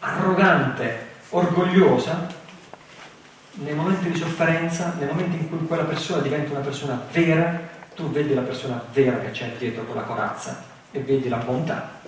[0.00, 2.26] arrogante, orgogliosa,
[3.52, 8.10] nei momenti di sofferenza, nei momenti in cui quella persona diventa una persona vera, tu
[8.10, 11.98] vedi la persona vera che c'è dietro quella corazza e vedi la bontà.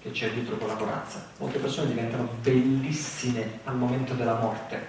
[0.00, 1.24] che c'è dietro quella corazza.
[1.36, 4.84] Molte persone diventano bellissime al momento della morte,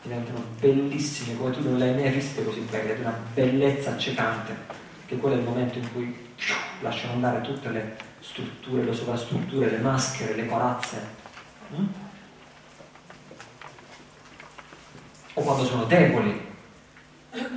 [0.00, 4.54] diventano bellissime come tu non le hai mai viste così belle, di una bellezza accecante,
[5.06, 6.28] che quello è il momento in cui
[6.82, 7.96] lasciano andare tutte le
[8.28, 11.06] strutture, le sovrastrutture, le maschere, le corazze.
[11.74, 11.86] Mm?
[15.34, 16.46] O quando sono deboli,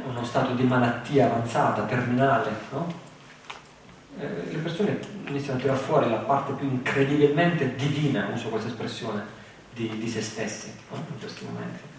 [0.05, 2.93] uno stato di malattia avanzata, terminale, no?
[4.19, 9.39] eh, le persone iniziano a tirare fuori la parte più incredibilmente divina, uso questa espressione,
[9.73, 10.97] di, di se stessi no?
[10.97, 11.90] in questi momenti.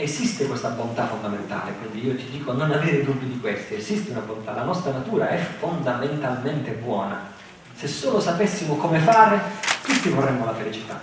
[0.00, 4.20] Esiste questa bontà fondamentale, quindi io ti dico non avere dubbi di questi, esiste una
[4.20, 7.32] bontà, la nostra natura è fondamentalmente buona.
[7.74, 9.40] Se solo sapessimo come fare,
[9.82, 11.02] tutti vorremmo la felicità.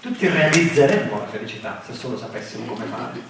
[0.00, 3.20] Tutti realizzeremmo la felicità se solo sapessimo come fare.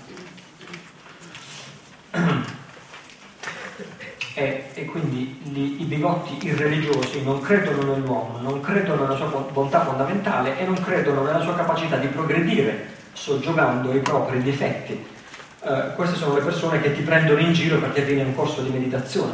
[4.34, 9.86] E, e, quindi gli, i bigotti irreligiosi non credono nell'uomo, non credono nella sua bontà
[9.86, 15.06] fondamentale e non credono nella sua capacità di progredire soggiogando i propri difetti.
[15.60, 18.70] Uh, queste sono le persone che ti prendono in giro perché vieni un corso di
[18.70, 19.32] meditazione,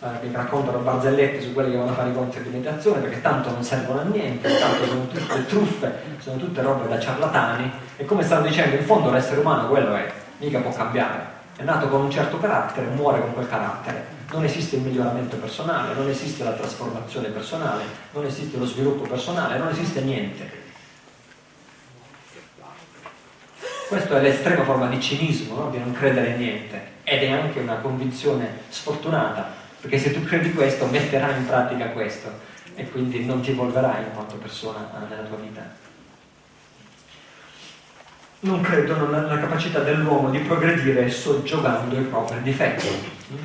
[0.00, 3.20] eh, che raccontano barzellette su quelli che vanno a fare i corsi di meditazione perché
[3.20, 8.04] tanto non servono a niente, tanto sono tutte truffe, sono tutte robe da ciarlatani e
[8.04, 12.02] come stanno dicendo in fondo l'essere umano quello è, mica può cambiare è nato con
[12.02, 14.14] un certo carattere, muore con quel carattere.
[14.30, 19.56] Non esiste il miglioramento personale, non esiste la trasformazione personale, non esiste lo sviluppo personale,
[19.56, 20.64] non esiste niente.
[23.88, 25.70] Questa è l'estrema forma di cinismo, no?
[25.70, 30.52] di non credere in niente, ed è anche una convinzione sfortunata, perché se tu credi
[30.52, 32.30] questo metterai in pratica questo
[32.74, 35.84] e quindi non ti evolverai in quanto persona nella tua vita
[38.40, 42.86] non credono nella capacità dell'uomo di progredire soggiogando i propri difetti.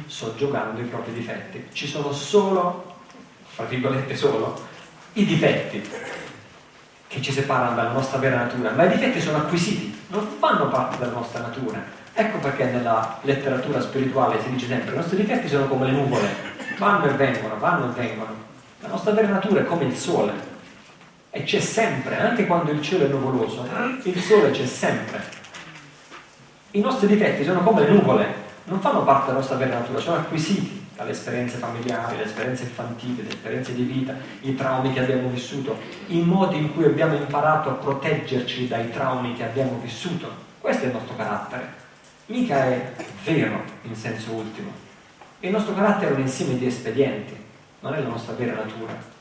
[0.06, 1.67] Soggiogando i propri difetti.
[1.71, 2.95] Ci sono solo,
[3.47, 4.67] fra virgolette solo,
[5.13, 5.82] i difetti
[7.08, 10.97] che ci separano dalla nostra vera natura, ma i difetti sono acquisiti, non fanno parte
[10.97, 11.82] della nostra natura.
[12.13, 16.28] Ecco perché nella letteratura spirituale si dice sempre i nostri difetti sono come le nuvole,
[16.78, 18.36] vanno e vengono, vanno e vengono.
[18.82, 20.34] La nostra vera natura è come il sole,
[21.30, 23.65] e c'è sempre, anche quando il cielo è nuvoloso,
[24.04, 25.39] il sole c'è sempre.
[26.71, 28.34] I nostri difetti sono come le nuvole,
[28.65, 33.15] non fanno parte della nostra vera natura, sono acquisiti dalle esperienze familiari, dalle esperienze infantili,
[33.17, 35.75] dalle esperienze di vita, i traumi che abbiamo vissuto,
[36.07, 40.29] i modi in cui abbiamo imparato a proteggerci dai traumi che abbiamo vissuto.
[40.59, 41.79] Questo è il nostro carattere.
[42.27, 42.91] Mica è
[43.23, 44.71] vero in senso ultimo.
[45.39, 47.35] Il nostro carattere è un insieme di espedienti,
[47.79, 49.19] non è la nostra vera natura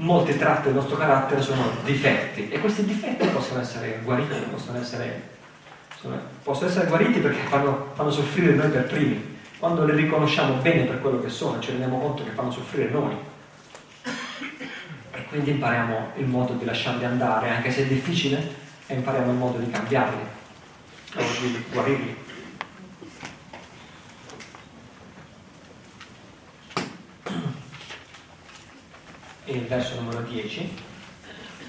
[0.00, 5.28] molti tratti del nostro carattere sono difetti e questi difetti possono essere guariti, possono essere,
[6.42, 9.29] possono essere guariti perché fanno, fanno, soffrire noi per primi.
[9.60, 13.14] Quando li riconosciamo bene per quello che sono, ci rendiamo conto che fanno soffrire noi.
[15.12, 18.54] E quindi impariamo il modo di lasciarli andare, anche se è difficile,
[18.86, 20.22] e impariamo il modo di cambiarli,
[21.14, 22.16] o di guarirli.
[29.44, 30.76] e il verso numero 10,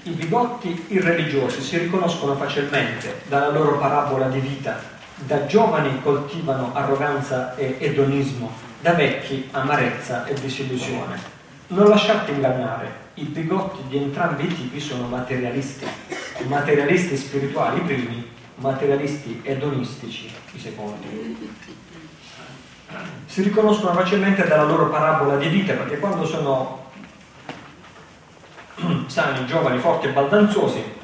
[0.04, 4.91] i bigotti irreligiosi si riconoscono facilmente dalla loro parabola di vita.
[5.26, 11.16] Da giovani coltivano arroganza e edonismo, da vecchi amarezza e disillusione.
[11.68, 15.86] Non lasciate ingannare, i bigotti di entrambi i tipi sono materialisti,
[16.46, 21.60] materialisti spirituali i primi, materialisti edonistici i secondi.
[23.26, 26.90] Si riconoscono facilmente dalla loro parabola di vita perché quando sono
[29.06, 31.00] sani, giovani, forti e baldanzosi,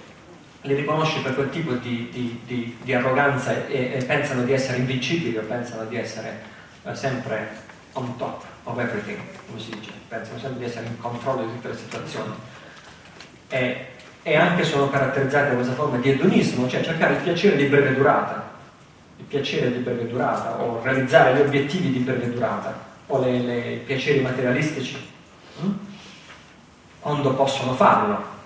[0.62, 4.79] li riconosci per quel tipo di, di, di, di arroganza e, e, pensano di essere
[4.79, 6.42] invincibili o pensano di essere
[6.83, 11.44] eh, sempre on top of everything, come si dice, pensano sempre di essere in controllo
[11.44, 12.35] di tutte le situazioni.
[13.49, 13.87] E,
[14.23, 17.94] e anche sono caratterizzati da questa forma di edonismo, cioè cercare il piacere di breve
[17.94, 18.51] durata,
[19.16, 24.21] il piacere di breve durata, o realizzare gli obiettivi di breve durata, o le piaceri
[24.21, 25.07] materialistici.
[25.62, 25.87] Mm?
[27.01, 28.37] quando possono farlo,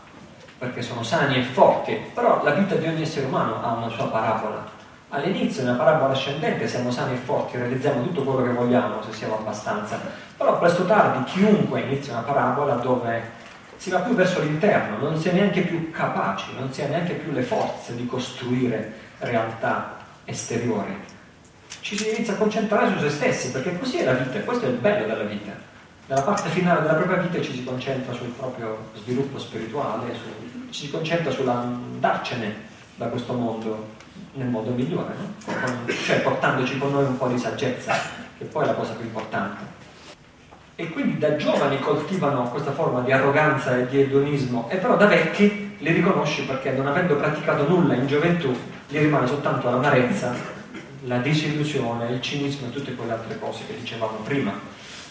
[0.63, 4.07] perché sono sani e forti, però la vita di ogni essere umano ha una sua
[4.07, 4.65] parabola.
[5.09, 9.39] All'inizio, nella parabola ascendente, siamo sani e forti, realizziamo tutto quello che vogliamo, se siamo
[9.39, 9.99] abbastanza.
[10.37, 13.29] Però presto o tardi chiunque inizia una parabola dove
[13.77, 17.15] si va più verso l'interno, non si è neanche più capaci, non si ha neanche
[17.15, 20.97] più le forze di costruire realtà esteriori.
[21.81, 24.69] Ci si inizia a concentrare su se stessi, perché così è la vita, questo è
[24.69, 25.71] il bello della vita
[26.13, 30.52] nella parte finale della propria vita ci si concentra sul proprio sviluppo spirituale, su, ci
[30.73, 34.01] si concentra sull'andarcene da questo mondo
[34.35, 35.93] nel modo migliore, no?
[36.05, 37.95] cioè portandoci con noi un po' di saggezza,
[38.39, 39.81] che poi è la cosa più importante.
[40.75, 45.07] E quindi da giovani coltivano questa forma di arroganza e di edonismo, e però da
[45.07, 48.57] vecchi li riconosci perché non avendo praticato nulla in gioventù,
[48.89, 50.35] gli rimane soltanto l'amarezza,
[51.05, 54.53] la disillusione, il cinismo e tutte quelle altre cose che dicevamo prima.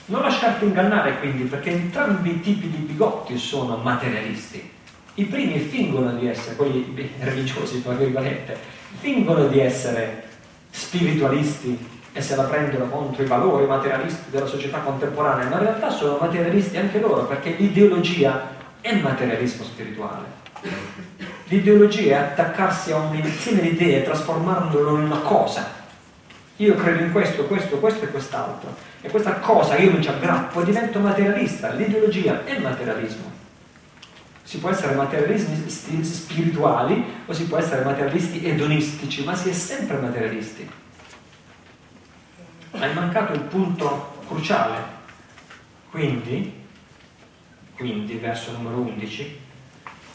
[0.05, 4.79] Non lasciarti ingannare quindi perché entrambi i tipi di bigotti sono materialisti.
[5.15, 8.57] I primi fingono di essere, quelli religiosi, tra virgolette,
[8.99, 10.23] fingono di essere
[10.69, 11.77] spiritualisti
[12.13, 16.17] e se la prendono contro i valori materialisti della società contemporanea, ma in realtà sono
[16.19, 18.49] materialisti anche loro perché l'ideologia
[18.79, 20.39] è materialismo spirituale.
[21.45, 25.79] L'ideologia è attaccarsi a un insieme di idee e trasformarlo in una cosa.
[26.57, 28.73] Io credo in questo, questo, questo e quest'altro.
[29.01, 31.73] E questa cosa io mi ci aggrappo e divento materialista.
[31.73, 33.30] L'ideologia è materialismo.
[34.51, 39.97] Si può essere materialisti spirituali o si può essere materialisti edonistici, ma si è sempre
[39.97, 40.69] materialisti
[42.79, 44.99] hai mancato il punto cruciale.
[45.89, 46.53] Quindi,
[47.75, 49.39] quindi, verso numero 11,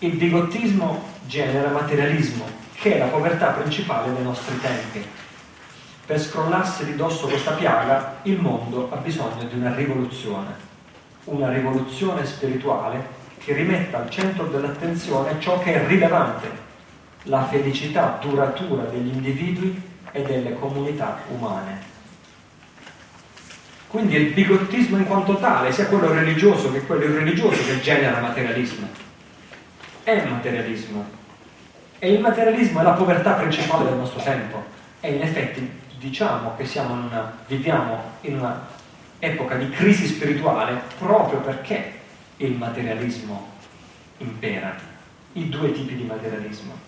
[0.01, 5.05] il bigottismo genera materialismo, che è la povertà principale dei nostri tempi.
[6.07, 10.55] Per scrollarsi di dosso questa piaga, il mondo ha bisogno di una rivoluzione,
[11.25, 13.16] una rivoluzione spirituale
[13.47, 16.51] che rimetta al centro dell'attenzione ciò che è rilevante,
[17.23, 19.81] la felicità duratura degli individui
[20.11, 21.95] e delle comunità umane.
[23.87, 28.89] Quindi il bigottismo in quanto tale, sia quello religioso che quello irreligioso, che genera materialismo.
[30.03, 31.09] È materialismo.
[32.01, 34.65] E il materialismo è la povertà principale del nostro tempo.
[34.99, 35.71] E in effetti
[36.01, 38.41] diciamo che una, viviamo in
[39.21, 41.96] un'epoca di crisi spirituale proprio perché
[42.39, 43.55] il materialismo
[44.19, 44.75] impera.
[45.33, 46.87] I due tipi di materialismo.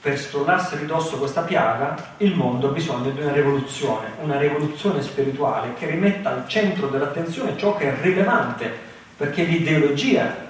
[0.00, 5.74] per strollarsi ridosso questa piaga, il mondo ha bisogno di una rivoluzione, una rivoluzione spirituale
[5.74, 8.72] che rimetta al centro dell'attenzione ciò che è rilevante,
[9.16, 10.48] perché l'ideologia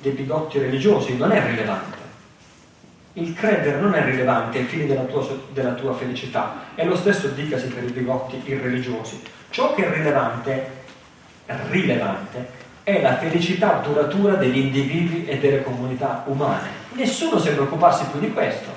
[0.00, 1.96] dei bigotti religiosi non è rilevante.
[3.14, 7.26] Il credere non è rilevante ai fini della tua, della tua felicità, e lo stesso
[7.28, 9.20] dicasi per i bigotti irreligiosi.
[9.50, 10.70] Ciò che è rilevante,
[11.70, 16.68] rilevante è la felicità duratura degli individui e delle comunità umane.
[16.92, 18.70] Nessuno sembra occuparsi più di questo.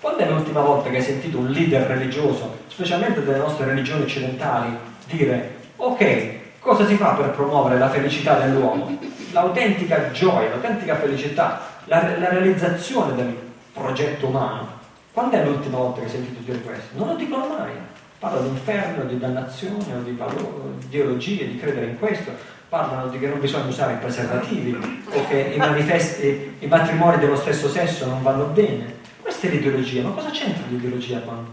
[0.00, 4.76] Quando è l'ultima volta che hai sentito un leader religioso, specialmente delle nostre religioni occidentali,
[5.06, 8.98] dire ok, cosa si fa per promuovere la felicità dell'uomo?
[9.32, 13.36] L'autentica gioia, l'autentica felicità, la, la realizzazione del
[13.72, 14.68] progetto umano.
[15.12, 16.96] Quando è l'ultima volta che hai sentito dire questo?
[16.96, 17.72] Non lo dicono mai.
[18.18, 23.18] Parlo di inferno, di dannazione, di valori, di ideologie, di credere in questo parlano di
[23.18, 24.74] che non bisogna usare i preservativi
[25.10, 28.94] o che i, manifesti, i matrimoni dello stesso sesso non vanno bene.
[29.22, 31.46] Questa è l'ideologia, ma cosa c'entra l'ideologia con...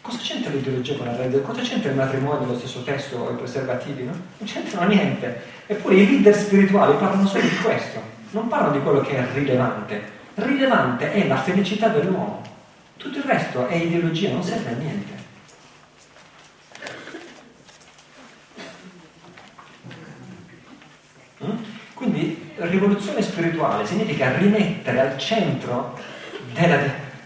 [0.00, 1.42] Cosa c'entra l'ideologia con la religione?
[1.42, 4.04] Cosa c'entra il matrimonio dello stesso sesso o i preservativi?
[4.04, 4.12] No?
[4.12, 5.42] Non c'entrano niente.
[5.66, 8.00] Eppure i leader spirituali parlano solo di questo,
[8.30, 10.14] non parlano di quello che è rilevante.
[10.34, 12.42] Rilevante è la felicità dell'uomo.
[12.96, 15.16] Tutto il resto è ideologia, non serve a niente.
[21.96, 25.98] Quindi rivoluzione spirituale significa rimettere al centro
[26.52, 26.78] della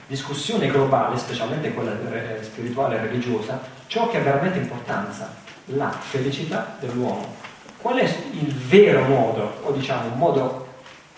[0.06, 1.92] discussione globale, specialmente quella
[2.40, 5.32] spirituale e religiosa, ciò che ha veramente importanza,
[5.66, 7.36] la felicità dell'uomo.
[7.76, 10.66] Qual è il vero modo, o diciamo un modo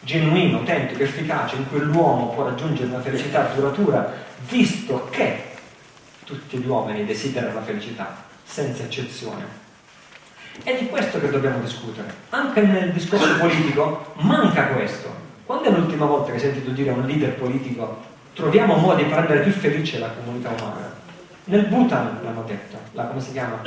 [0.01, 4.13] genuino, autentico, efficace in cui l'uomo può raggiungere una felicità duratura,
[4.49, 5.51] visto che
[6.25, 9.62] tutti gli uomini desiderano la felicità, senza eccezione?
[10.63, 12.13] È di questo che dobbiamo discutere.
[12.31, 15.09] Anche nel discorso politico manca questo.
[15.45, 18.01] Quando è l'ultima volta che hai sentito dire a un leader politico
[18.35, 20.91] troviamo modi per rendere più felice la comunità umana?
[21.45, 23.61] Nel Bhutan l'hanno detto, la, come si chiama?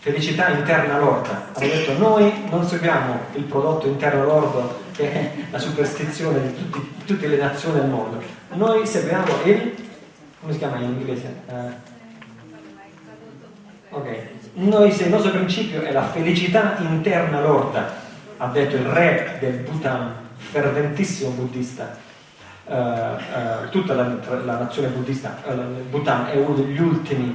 [0.00, 1.50] Felicità interna lorda.
[1.54, 7.04] Hanno detto noi non seguiamo il prodotto interno lordo che è la superstizione di tutti,
[7.06, 8.20] tutte le nazioni del mondo.
[8.52, 9.74] Noi seguiamo il...
[10.40, 11.34] come si chiama in inglese?
[11.46, 11.72] Uh,
[13.96, 17.94] ok, noi, se il nostro principio è la felicità interna lorda,
[18.38, 22.06] ha detto il re del Bhutan, ferventissimo buddista.
[22.64, 27.34] Uh, uh, tutta la, la, nazione buddista, uh, il Bhutan è ultimi,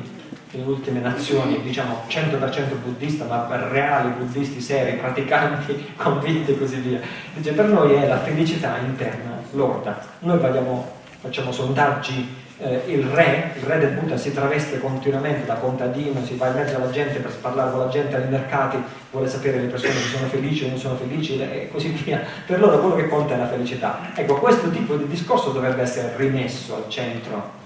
[0.52, 7.00] delle ultime nazioni, diciamo 100% buddista, ma reali buddisti seri, praticanti, convinti e così via.
[7.34, 10.06] Dice per noi è la felicità interna lorda.
[10.20, 15.56] Noi vadiamo, facciamo sondaggi eh, il re, il re del Bhutan si traveste continuamente da
[15.56, 18.78] contadino, si va in mezzo alla gente per parlare con la gente ai mercati,
[19.12, 22.22] vuole sapere le persone se sono felici o non sono felici e così via.
[22.46, 24.12] Per loro quello che conta è la felicità.
[24.16, 27.62] Ecco, questo tipo di discorso dovrebbe essere rimesso al centro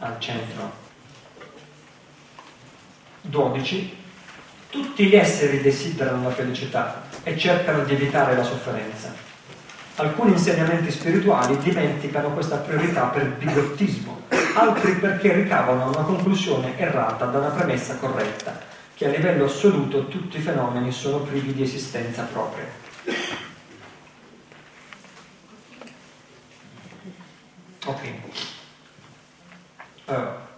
[0.00, 0.86] al centro
[3.22, 3.96] 12,
[4.70, 9.27] tutti gli esseri desiderano la felicità e cercano di evitare la sofferenza.
[10.00, 17.38] Alcuni insegnamenti spirituali dimenticano questa priorità per bigottismo, altri perché ricavano una conclusione errata da
[17.38, 18.60] una premessa corretta,
[18.94, 22.64] che a livello assoluto tutti i fenomeni sono privi di esistenza propria.
[27.86, 28.12] Ok.
[30.04, 30.14] Uh,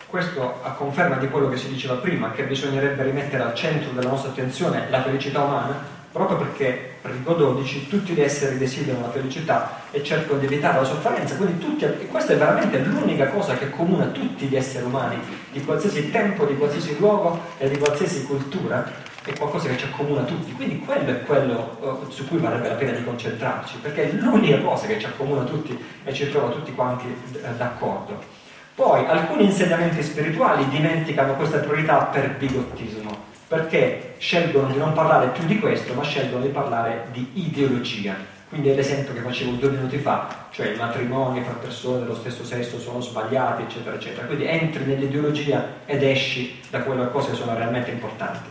[0.07, 4.11] questo a conferma di quello che si diceva prima, che bisognerebbe rimettere al centro della
[4.11, 9.83] nostra attenzione la felicità umana, proprio perché, Rigo 12, tutti gli esseri desiderano la felicità
[9.91, 13.71] e cercano di evitare la sofferenza, quindi tutti, e questa è veramente l'unica cosa che
[13.71, 15.19] comuna tutti gli esseri umani,
[15.53, 20.23] di qualsiasi tempo, di qualsiasi luogo e di qualsiasi cultura, è qualcosa che ci accomuna
[20.23, 24.13] tutti, quindi quello è quello uh, su cui varrebbe la pena di concentrarci, perché è
[24.15, 28.39] l'unica cosa che ci accomuna tutti e ci trova tutti quanti uh, d'accordo.
[28.75, 35.45] Poi alcuni insegnamenti spirituali dimenticano questa priorità per bigottismo, perché scelgono di non parlare più
[35.45, 38.15] di questo, ma scelgono di parlare di ideologia.
[38.49, 42.45] Quindi è l'esempio che facevo due minuti fa, cioè i matrimoni fra persone dello stesso
[42.45, 44.29] sesso sono sbagliati, eccetera, eccetera.
[44.29, 48.49] Quindi entri nell'ideologia ed esci da quelle cose che sono realmente importanti.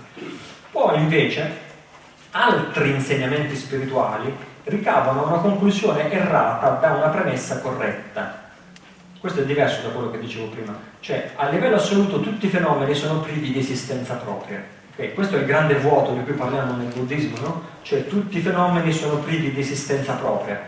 [0.69, 1.49] Poi invece
[2.31, 4.35] altri insegnamenti spirituali
[4.65, 8.47] ricavano una conclusione errata da una premessa corretta
[9.19, 10.73] questo è diverso da quello che dicevo prima.
[11.01, 14.63] Cioè, a livello assoluto tutti i fenomeni sono privi di esistenza propria.
[14.99, 15.13] Okay?
[15.13, 17.63] Questo è il grande vuoto di cui parliamo nel buddismo, no?
[17.83, 20.61] Cioè, tutti i fenomeni sono privi di esistenza propria.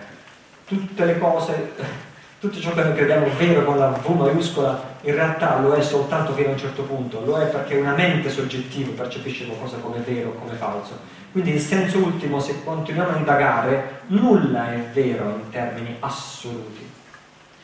[0.66, 1.74] Tutte le cose,
[2.40, 6.34] tutto ciò che noi crediamo vero con la V maiuscola, in realtà lo è soltanto
[6.34, 7.26] fino a un certo punto.
[7.26, 10.98] Lo è perché una mente soggettiva percepisce qualcosa come vero o come falso.
[11.34, 17.00] Quindi in senso ultimo, se continuiamo a indagare, nulla è vero in termini assoluti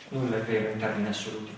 [0.10, 1.56] nulla è vero in termini assoluti.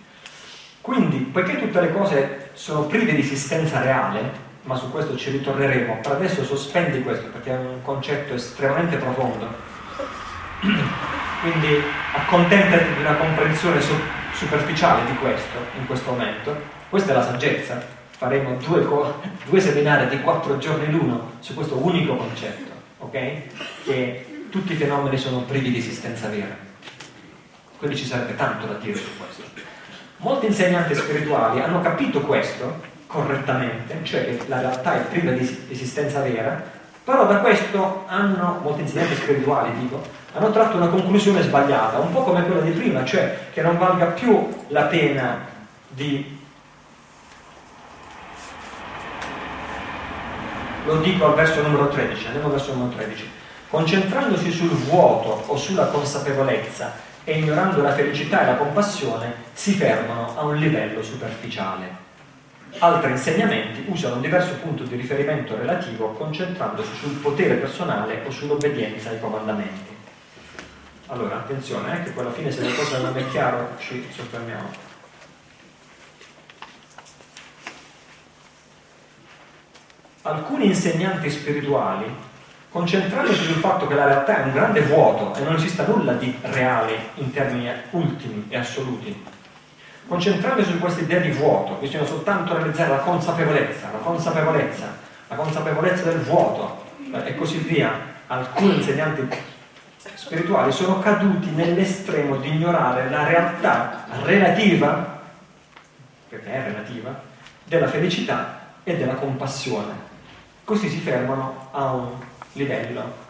[0.82, 5.98] Quindi, poiché tutte le cose sono prive di esistenza reale, ma su questo ci ritorneremo,
[5.98, 9.48] per adesso sospendi questo perché è un concetto estremamente profondo,
[11.42, 11.82] quindi
[12.14, 14.00] accontentati di una comprensione su-
[14.34, 16.56] superficiale di questo in questo momento,
[16.88, 21.76] questa è la saggezza, faremo due, co- due seminari di quattro giorni l'uno su questo
[21.84, 23.42] unico concetto, ok?
[23.86, 26.56] Che tutti i fenomeni sono privi di esistenza vera.
[27.80, 29.42] Quindi ci sarebbe tanto da dire su questo.
[30.18, 36.22] Molti insegnanti spirituali hanno capito questo correttamente, cioè che la realtà è priva di esistenza
[36.22, 36.62] vera,
[37.04, 40.00] però da questo hanno, molti insegnanti spirituali dico,
[40.32, 44.06] hanno tratto una conclusione sbagliata, un po' come quella di prima, cioè che non valga
[44.06, 45.40] più la pena
[45.88, 46.38] di
[50.86, 53.32] lo dico al verso numero 13, andiamo al verso numero 13.
[53.72, 56.94] Concentrandosi sul vuoto o sulla consapevolezza
[57.24, 62.08] e ignorando la felicità e la compassione si fermano a un livello superficiale.
[62.78, 69.10] Altri insegnamenti usano un diverso punto di riferimento relativo concentrandosi sul potere personale o sull'obbedienza
[69.10, 69.98] ai comandamenti.
[71.08, 74.88] Allora, attenzione, eh, che poi alla fine se la cosa non è chiara ci soffermiamo.
[80.22, 82.06] Alcuni insegnanti spirituali
[82.70, 86.38] concentrandosi sul fatto che la realtà è un grande vuoto e non esista nulla di
[86.42, 89.38] reale in termini ultimi e assoluti.
[90.10, 94.98] Concentrandosi su questa idea di vuoto, bisogna soltanto realizzare la consapevolezza, la consapevolezza,
[95.28, 96.84] la consapevolezza del vuoto
[97.14, 97.92] e così via.
[98.26, 99.28] Alcuni insegnanti
[100.16, 105.22] spirituali sono caduti nell'estremo di ignorare la realtà relativa,
[106.28, 107.22] perché è relativa,
[107.66, 109.94] della felicità e della compassione.
[110.64, 112.10] Così si fermano a un
[112.54, 113.28] livello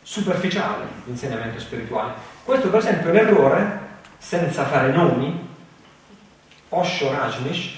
[0.00, 2.14] superficiale di insegnamento spirituale.
[2.44, 3.83] Questo per esempio è l'errore,
[4.24, 5.48] senza fare nomi,
[6.70, 7.72] Osho Rajnish,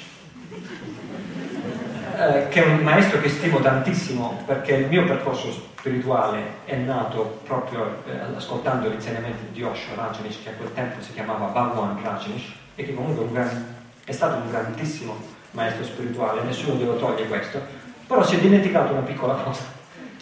[2.16, 7.40] eh, che è un maestro che stimo tantissimo perché il mio percorso spirituale è nato
[7.44, 12.00] proprio eh, ascoltando gli insegnamenti di Osho Rajnish, che a quel tempo si chiamava Bhagwan
[12.02, 13.74] Rajnish, e che comunque un gran,
[14.04, 15.16] è stato un grandissimo
[15.50, 17.60] maestro spirituale, nessuno deve togliere questo,
[18.06, 19.74] però si è dimenticato una piccola cosa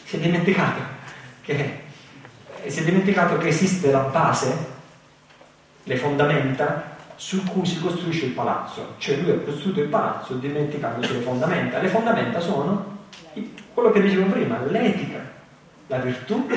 [0.04, 0.80] si è dimenticato
[1.42, 1.80] che,
[2.66, 4.73] si è dimenticato che esiste la base,
[5.84, 8.94] le fondamenta su cui si costruisce il palazzo.
[8.98, 11.78] Cioè lui ha costruito il palazzo dimenticandosi le fondamenta.
[11.78, 12.92] Le fondamenta sono
[13.72, 15.20] quello che dicevo prima, l'etica,
[15.86, 16.48] la virtù,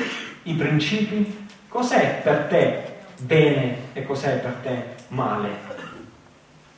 [0.44, 1.46] i principi.
[1.68, 5.48] Cos'è per te bene e cos'è per te male?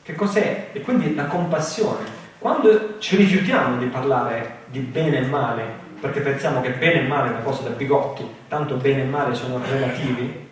[0.03, 0.69] Che cos'è?
[0.73, 2.19] E quindi la compassione.
[2.39, 5.63] Quando ci rifiutiamo di parlare di bene e male,
[5.99, 9.35] perché pensiamo che bene e male è una cosa da bigotti, tanto bene e male
[9.35, 10.49] sono relativi,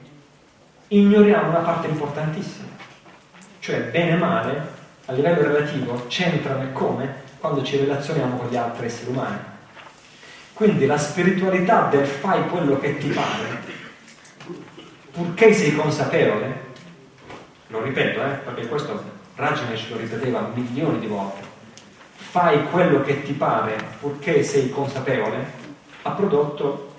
[0.90, 2.68] ignoriamo una parte importantissima,
[3.60, 8.56] cioè bene e male, a livello relativo, c'entrano e come quando ci relazioniamo con gli
[8.56, 9.38] altri esseri umani.
[10.54, 13.62] Quindi la spiritualità del fai quello che ti pare,
[15.12, 16.68] purché sei consapevole,
[17.68, 21.42] lo ripeto, eh, perché questo Rajneesh lo ripeteva milioni di volte,
[22.14, 25.68] fai quello che ti pare purché sei consapevole,
[26.02, 26.94] ha prodotto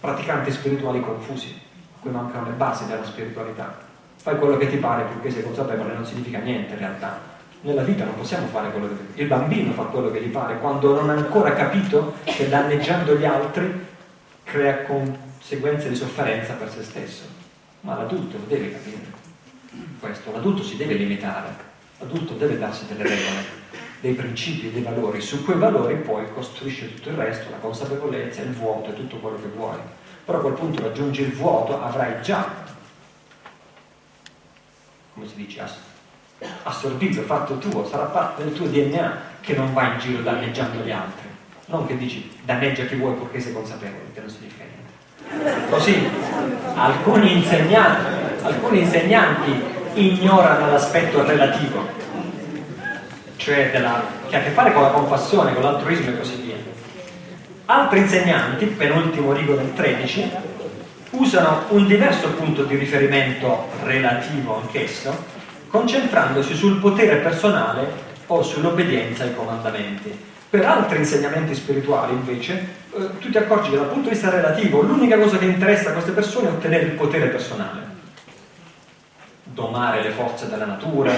[0.00, 1.60] praticanti spirituali confusi,
[2.00, 3.76] cui mancano le basi della spiritualità.
[4.16, 7.36] Fai quello che ti pare purché sei consapevole non significa niente in realtà.
[7.60, 9.22] Nella vita non possiamo fare quello che...
[9.22, 13.24] Il bambino fa quello che gli pare quando non ha ancora capito che danneggiando gli
[13.24, 13.86] altri
[14.44, 17.24] crea conseguenze di sofferenza per se stesso.
[17.80, 19.18] Ma l'adulto lo deve capire
[20.00, 21.48] questo, l'adulto si deve limitare,
[21.98, 23.44] l'adulto deve darsi delle regole,
[24.00, 28.52] dei principi, dei valori, su quei valori poi costruisce tutto il resto, la consapevolezza, il
[28.52, 29.76] vuoto e tutto quello che vuoi.
[30.28, 32.46] Però a quel punto raggiungi il vuoto, avrai già,
[35.14, 35.64] come si dice,
[36.64, 40.90] assorbito, fatto tuo, sarà parte del tuo DNA che non va in giro danneggiando gli
[40.90, 41.26] altri.
[41.64, 45.70] Non che dici danneggia chi vuoi perché sei consapevole, che non significa niente.
[45.70, 46.06] Così
[46.74, 49.62] alcuni insegnanti alcuni insegnanti
[49.94, 51.88] ignorano l'aspetto relativo,
[53.36, 56.47] cioè della, che ha a che fare con la compassione, con l'altruismo e così via.
[57.70, 60.30] Altri insegnanti, penultimo rigo del 13,
[61.10, 65.14] usano un diverso punto di riferimento relativo anch'esso,
[65.68, 67.86] concentrandosi sul potere personale
[68.28, 70.18] o sull'obbedienza ai comandamenti.
[70.48, 74.80] Per altri insegnamenti spirituali, invece, eh, tu ti accorgi che dal punto di vista relativo
[74.80, 77.96] l'unica cosa che interessa a queste persone è ottenere il potere personale
[79.58, 81.12] domare le forze della natura,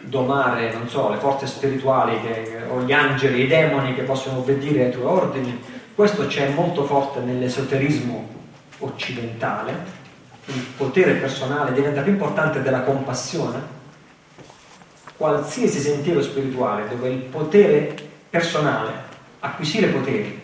[0.00, 4.86] domare, non so, le forze spirituali che, o gli angeli, i demoni che possono obbedire
[4.86, 5.62] ai tuoi ordini.
[5.94, 8.28] Questo c'è molto forte nell'esoterismo
[8.78, 10.00] occidentale.
[10.46, 13.80] Il potere personale diventa più importante della compassione.
[15.16, 17.94] Qualsiasi sentiero spirituale dove il potere
[18.30, 18.90] personale,
[19.40, 20.40] acquisire poteri,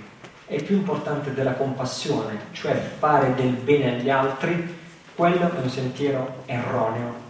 [0.47, 4.77] è più importante della compassione, cioè fare del bene agli altri,
[5.15, 7.27] quello è un sentiero erroneo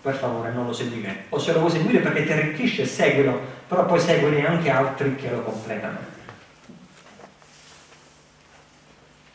[0.00, 1.24] per favore non lo seguire.
[1.30, 5.30] O se lo vuoi seguire perché ti arricchisce, seguilo, però poi seguine anche altri che
[5.30, 5.98] lo completano.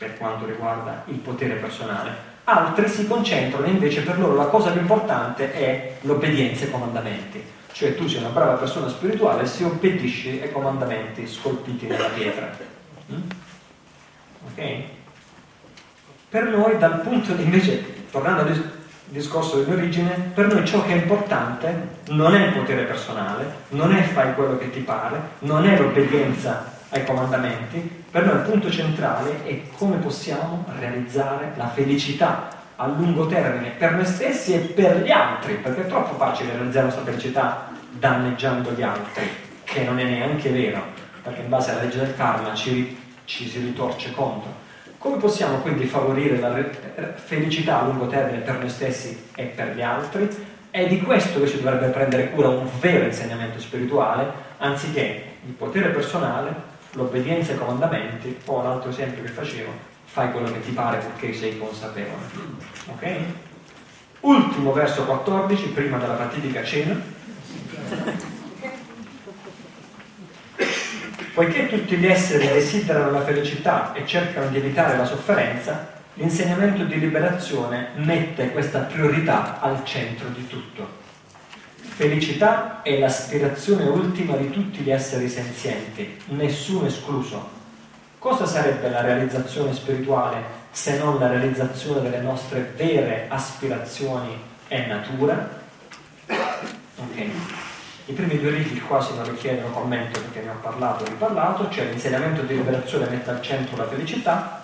[0.04, 2.32] Per quanto riguarda il potere personale.
[2.44, 7.42] Altri si concentrano invece per loro la cosa più importante è l'obbedienza ai comandamenti.
[7.72, 12.54] Cioè tu sei una brava persona spirituale se obbedisci ai comandamenti scolpiti nella pietra.
[13.10, 13.20] Mm?
[14.50, 14.82] Ok?
[16.28, 18.54] Per noi dal punto di invece, tornando a
[19.06, 24.02] discorso dell'origine, per noi ciò che è importante non è il potere personale, non è
[24.02, 29.44] fai quello che ti pare, non è l'obbedienza ai comandamenti, per noi il punto centrale
[29.44, 35.10] è come possiamo realizzare la felicità a lungo termine per noi stessi e per gli
[35.10, 39.28] altri, perché è troppo facile realizzare la nostra felicità danneggiando gli altri,
[39.64, 40.82] che non è neanche vero,
[41.22, 44.62] perché in base alla legge del karma ci, ci si ritorce contro.
[44.98, 46.54] Come possiamo quindi favorire la
[47.14, 50.28] felicità a lungo termine per noi stessi e per gli altri?
[50.70, 54.26] È di questo che si dovrebbe prendere cura un vero insegnamento spirituale,
[54.58, 59.70] anziché il potere personale, l'obbedienza ai comandamenti o l'altro esempio che facevo,
[60.04, 62.22] fai quello che ti pare perché sei consapevole.
[62.86, 63.16] Ok?
[64.20, 66.98] Ultimo verso 14, prima della fatidica cena.
[71.34, 76.98] Poiché tutti gli esseri desiderano la felicità e cercano di evitare la sofferenza, l'insegnamento di
[76.98, 81.03] liberazione mette questa priorità al centro di tutto.
[81.96, 87.48] Felicità è l'aspirazione ultima di tutti gli esseri senzienti, nessuno escluso.
[88.18, 90.42] Cosa sarebbe la realizzazione spirituale
[90.72, 94.36] se non la realizzazione delle nostre vere aspirazioni
[94.66, 95.48] e natura?
[96.26, 97.26] Ok.
[98.06, 101.84] I primi due righi quasi non richiedono commento perché ne ho parlato e riparlato, cioè
[101.84, 104.63] l'insegnamento di liberazione mette al centro la felicità.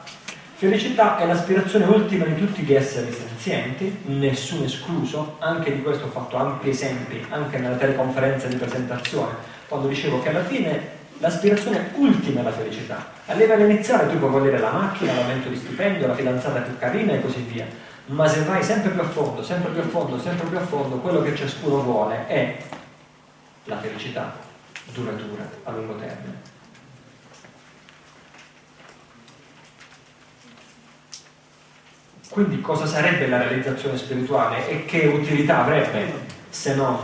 [0.61, 6.11] Felicità è l'aspirazione ultima di tutti gli esseri senzienti, nessuno escluso, anche di questo ho
[6.11, 9.37] fatto ampi esempi, anche nella teleconferenza di presentazione,
[9.69, 13.07] quando dicevo che alla fine l'aspirazione ultima è la felicità.
[13.25, 17.15] A livello iniziale tu puoi volere la macchina, l'aumento di stipendio, la fidanzata più carina
[17.15, 17.67] e così via,
[18.09, 20.97] ma se vai sempre più a fondo, sempre più a fondo, sempre più a fondo,
[20.97, 22.59] quello che ciascuno vuole è
[23.65, 24.37] la felicità
[24.93, 26.50] duratura a lungo termine.
[32.31, 36.97] Quindi cosa sarebbe la realizzazione spirituale e che utilità avrebbe se non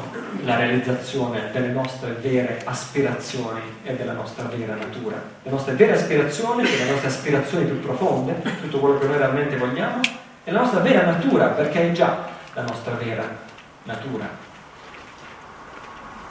[0.44, 5.20] la realizzazione delle nostre vere aspirazioni e della nostra vera natura?
[5.42, 10.00] Le nostre vere aspirazioni, le nostre aspirazioni più profonde, tutto quello che noi realmente vogliamo,
[10.44, 13.28] e la nostra vera natura, perché è già la nostra vera
[13.82, 14.28] natura.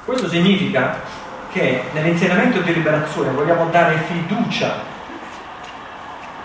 [0.05, 1.01] Questo significa
[1.51, 4.94] che nell'insegnamento di liberazione vogliamo dare fiducia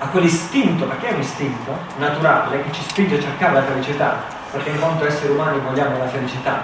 [0.02, 4.70] a quell'istinto, perché è un istinto naturale che ci spinge a cercare la felicità, perché
[4.70, 6.62] in quanto esseri umani vogliamo la felicità.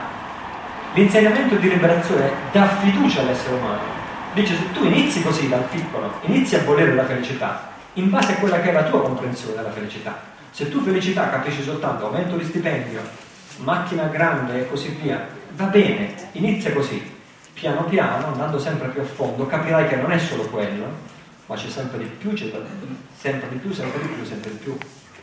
[0.94, 3.94] L'insegnamento di liberazione dà fiducia all'essere umano.
[4.32, 8.36] Dice se tu inizi così dal piccolo, inizi a volere la felicità, in base a
[8.36, 10.18] quella che è la tua comprensione della felicità.
[10.50, 13.00] Se tu felicità capisci soltanto aumento di stipendio,
[13.58, 17.14] macchina grande e così via, va bene, inizia così.
[17.52, 21.14] Piano piano, andando sempre più a fondo, capirai che non è solo quello,
[21.46, 22.50] ma c'è sempre di più, c'è
[23.16, 24.76] sempre di più, sempre di più, sempre di più.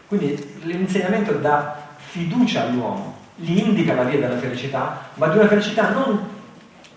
[0.08, 5.90] Quindi l'insegnamento dà fiducia all'uomo, gli indica la via della felicità, ma di una felicità
[5.90, 6.32] non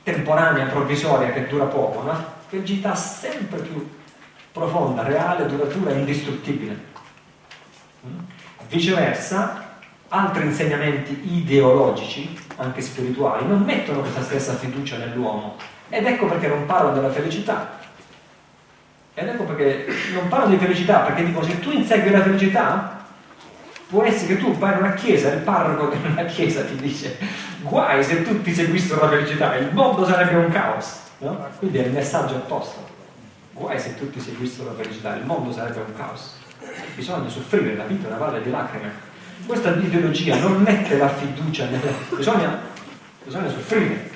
[0.03, 3.89] temporanea, provvisoria, che dura poco, una felicità sempre più
[4.53, 6.79] profonda, reale, duratura e indistruttibile.
[8.07, 8.18] Mm?
[8.68, 15.57] Viceversa, altri insegnamenti ideologici, anche spirituali, non mettono questa stessa fiducia nell'uomo.
[15.89, 17.76] Ed ecco perché non parlano della felicità,
[19.19, 23.05] ed ecco perché non parlo di felicità, perché dico se tu insegui la felicità,
[23.89, 27.17] può essere che tu vai in una chiesa, il parroco di una chiesa ti dice
[27.62, 31.01] guai se tutti seguissero la felicità, il mondo sarebbe un caos.
[31.19, 31.49] No?
[31.59, 32.95] Quindi è il messaggio opposto.
[33.53, 36.35] Guai se tutti seguissero la felicità, il mondo sarebbe un caos.
[36.95, 39.05] Bisogna soffrire, la vita è una valle di lacrime.
[39.47, 41.91] Questa ideologia non mette la fiducia nella...
[42.14, 42.59] Bisogna,
[43.25, 44.14] bisogna soffrire.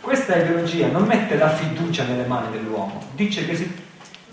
[0.00, 3.02] Questa ideologia non mette la fiducia nelle mani dell'uomo.
[3.14, 3.68] Dice che se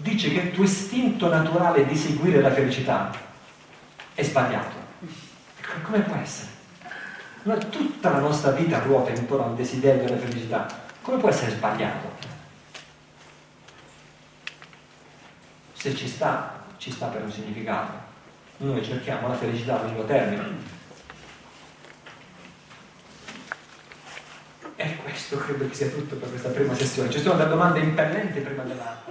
[0.04, 3.10] dice che il tuo istinto naturale di seguire la felicità
[4.14, 4.76] è sbagliato.
[5.84, 6.52] Come può essere?
[7.44, 10.68] Ma tutta la nostra vita ruota intorno al desiderio della felicità.
[11.02, 12.12] Come può essere sbagliato?
[15.74, 18.12] Se ci sta, ci sta per un significato.
[18.58, 20.72] Noi cerchiamo la felicità a lungo termine.
[24.76, 27.10] E questo credo che sia tutto per questa prima sessione.
[27.10, 29.02] Ci sono delle domande impellenti prima della...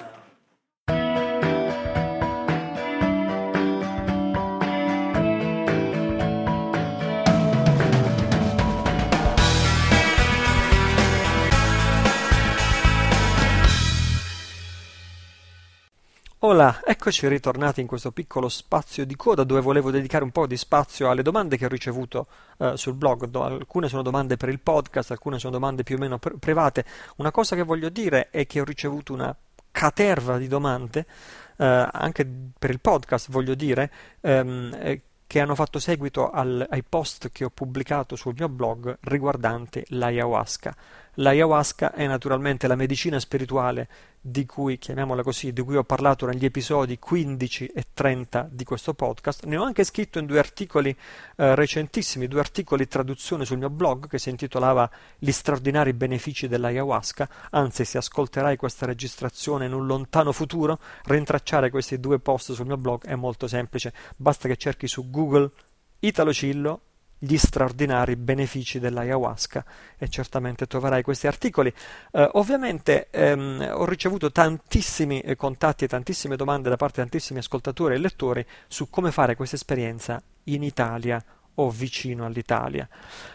[16.45, 20.57] Hola, eccoci ritornati in questo piccolo spazio di coda dove volevo dedicare un po' di
[20.57, 22.27] spazio alle domande che ho ricevuto
[22.59, 23.27] eh, sul blog.
[23.27, 26.85] Do, alcune sono domande per il podcast, alcune sono domande più o meno pr- private.
[27.19, 29.33] Una cosa che voglio dire è che ho ricevuto una
[29.71, 31.07] caterva di domande,
[31.59, 32.29] eh, anche
[32.59, 37.45] per il podcast voglio dire, ehm, eh, che hanno fatto seguito al, ai post che
[37.45, 40.77] ho pubblicato sul mio blog riguardante l'ayahuasca.
[41.15, 43.89] L'ayahuasca è naturalmente la medicina spirituale
[44.25, 48.95] di cui, chiamiamola così, di cui ho parlato negli episodi 15 e 30 di questo
[48.95, 49.47] podcast.
[49.47, 54.07] Ne ho anche scritto in due articoli eh, recentissimi, due articoli traduzione sul mio blog
[54.07, 57.29] che si intitolava Gli straordinari benefici dell'ayahuasca.
[57.51, 62.77] Anzi, se ascolterai questa registrazione in un lontano futuro, rintracciare questi due post sul mio
[62.77, 63.93] blog è molto semplice.
[64.17, 65.51] Basta che cerchi su Google
[65.99, 66.81] Italo Cillo
[67.25, 69.65] gli straordinari benefici dell'ayahuasca
[69.97, 71.73] e certamente troverai questi articoli.
[72.11, 77.39] Eh, ovviamente ehm, ho ricevuto tantissimi eh, contatti e tantissime domande da parte di tantissimi
[77.39, 81.25] ascoltatori e lettori su come fare questa esperienza in Italia
[81.55, 82.89] o vicino all'Italia?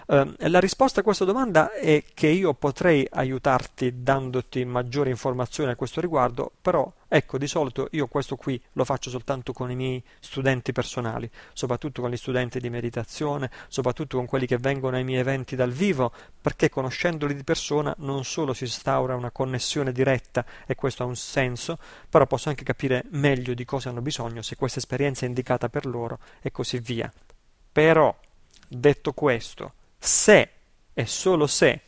[0.07, 5.76] Eh, la risposta a questa domanda è che io potrei aiutarti dandoti maggiori informazioni a
[5.76, 10.01] questo riguardo, però ecco, di solito io questo qui lo faccio soltanto con i miei
[10.20, 15.20] studenti personali, soprattutto con gli studenti di meditazione, soprattutto con quelli che vengono ai miei
[15.20, 16.11] eventi dal vivo,
[16.41, 21.15] perché conoscendoli di persona non solo si instaura una connessione diretta e questo ha un
[21.15, 21.78] senso,
[22.09, 25.86] però posso anche capire meglio di cosa hanno bisogno, se questa esperienza è indicata per
[25.86, 27.11] loro e così via.
[27.78, 28.11] Però,
[28.67, 30.49] detto questo, se
[30.95, 31.82] e solo se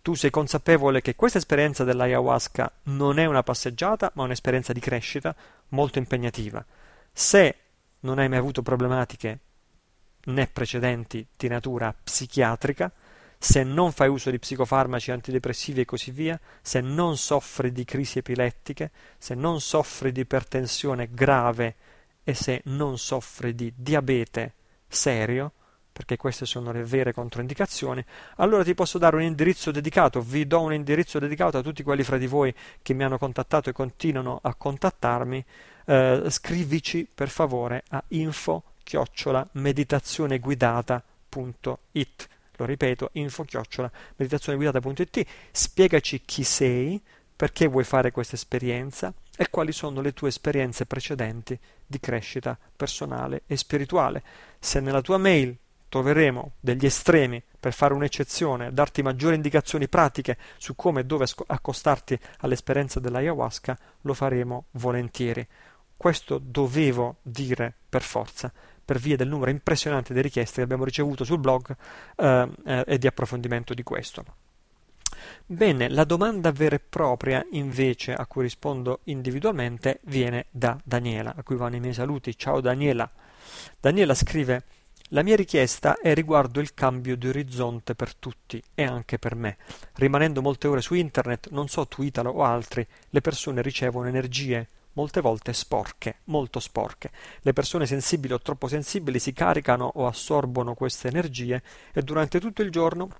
[0.00, 5.36] tu sei consapevole che questa esperienza dell'ayahuasca non è una passeggiata, ma un'esperienza di crescita
[5.68, 6.64] molto impegnativa,
[7.12, 7.56] se
[8.00, 9.38] non hai mai avuto problematiche
[10.24, 12.90] né precedenti di natura psichiatrica,
[13.36, 18.16] se non fai uso di psicofarmaci antidepressivi e così via, se non soffri di crisi
[18.16, 21.74] epilettiche, se non soffri di ipertensione grave
[22.24, 24.54] e se non soffri di diabete
[24.94, 25.52] serio,
[25.92, 28.04] perché queste sono le vere controindicazioni,
[28.36, 32.02] allora ti posso dare un indirizzo dedicato, vi do un indirizzo dedicato a tutti quelli
[32.02, 35.44] fra di voi che mi hanno contattato e continuano a contattarmi,
[35.86, 46.44] eh, scrivici per favore a info chiocciola meditazioneguidata.it lo ripeto, info chiocciola meditazioneguidata.it spiegaci chi
[46.44, 47.00] sei,
[47.34, 53.42] perché vuoi fare questa esperienza e quali sono le tue esperienze precedenti di crescita personale
[53.46, 54.22] e spirituale.
[54.58, 55.56] Se nella tua mail
[55.88, 62.18] troveremo degli estremi per fare un'eccezione, darti maggiori indicazioni pratiche su come e dove accostarti
[62.38, 65.46] all'esperienza dell'ayahuasca, lo faremo volentieri.
[65.96, 68.52] Questo dovevo dire per forza,
[68.84, 71.74] per via del numero impressionante di richieste che abbiamo ricevuto sul blog
[72.16, 74.24] eh, eh, e di approfondimento di questo.
[75.46, 81.42] Bene, la domanda vera e propria, invece, a cui rispondo individualmente, viene da Daniela, a
[81.42, 82.34] cui vanno i miei saluti.
[82.38, 83.10] Ciao Daniela.
[83.78, 84.64] Daniela scrive
[85.08, 89.58] la mia richiesta è riguardo il cambio di orizzonte per tutti e anche per me.
[89.96, 94.66] Rimanendo molte ore su internet, non so tu Italo o altri, le persone ricevono energie
[94.94, 97.10] molte volte sporche, molto sporche.
[97.42, 102.62] Le persone sensibili o troppo sensibili si caricano o assorbono queste energie e durante tutto
[102.62, 103.10] il giorno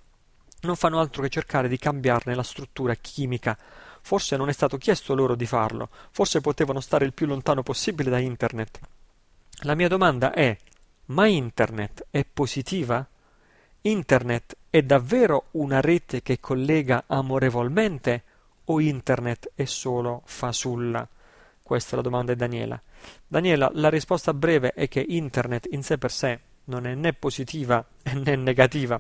[0.67, 3.57] non fanno altro che cercare di cambiarne la struttura chimica.
[4.03, 8.11] Forse non è stato chiesto loro di farlo, forse potevano stare il più lontano possibile
[8.11, 8.81] da internet.
[9.63, 10.57] La mia domanda è
[11.07, 13.07] ma Internet è positiva?
[13.83, 18.23] Internet è davvero una rete che collega amorevolmente
[18.65, 21.07] o Internet è solo fasulla?
[21.63, 22.81] Questa è la domanda di Daniela.
[23.27, 27.85] Daniela, la risposta breve è che Internet in sé per sé non è né positiva
[28.15, 28.99] né negativa.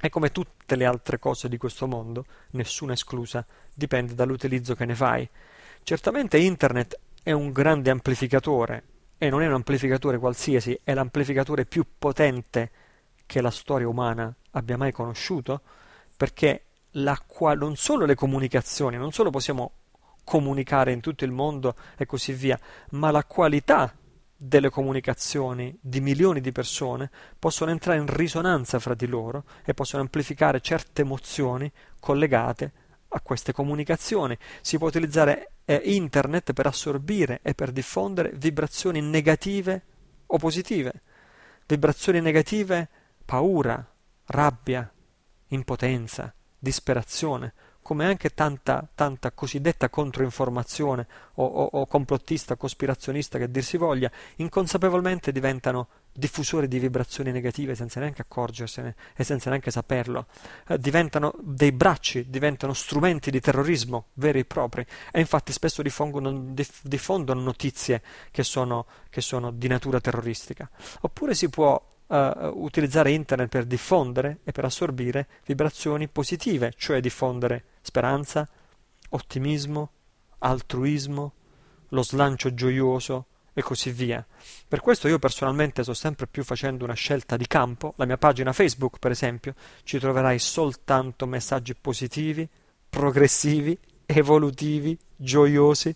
[0.00, 3.44] E come tutte le altre cose di questo mondo, nessuna esclusa,
[3.74, 5.28] dipende dall'utilizzo che ne fai.
[5.82, 8.84] Certamente Internet è un grande amplificatore,
[9.18, 12.70] e non è un amplificatore qualsiasi, è l'amplificatore più potente
[13.26, 15.62] che la storia umana abbia mai conosciuto,
[16.16, 16.66] perché
[17.26, 19.72] qua- non solo le comunicazioni, non solo possiamo
[20.24, 22.58] comunicare in tutto il mondo e così via,
[22.90, 23.92] ma la qualità
[24.40, 30.02] delle comunicazioni di milioni di persone possono entrare in risonanza fra di loro e possono
[30.02, 32.72] amplificare certe emozioni collegate
[33.08, 34.38] a queste comunicazioni.
[34.60, 39.82] Si può utilizzare eh, internet per assorbire e per diffondere vibrazioni negative
[40.26, 41.02] o positive.
[41.66, 42.88] Vibrazioni negative,
[43.24, 43.84] paura,
[44.26, 44.90] rabbia,
[45.48, 47.54] impotenza, disperazione,
[47.88, 54.10] come anche tanta, tanta cosiddetta controinformazione o, o, o complottista, cospirazionista che dir si voglia,
[54.36, 60.26] inconsapevolmente diventano diffusori di vibrazioni negative senza neanche accorgersene e senza neanche saperlo.
[60.66, 66.52] Eh, diventano dei bracci, diventano strumenti di terrorismo veri e propri e infatti spesso diffondono,
[66.82, 70.68] diffondono notizie che sono, che sono di natura terroristica.
[71.00, 77.64] Oppure si può uh, utilizzare internet per diffondere e per assorbire vibrazioni positive, cioè diffondere
[77.88, 78.46] speranza,
[79.10, 79.90] ottimismo,
[80.40, 81.32] altruismo,
[81.88, 84.24] lo slancio gioioso e così via.
[84.68, 87.94] Per questo io personalmente sto sempre più facendo una scelta di campo.
[87.96, 92.46] La mia pagina Facebook, per esempio, ci troverai soltanto messaggi positivi,
[92.90, 95.94] progressivi, evolutivi, gioiosi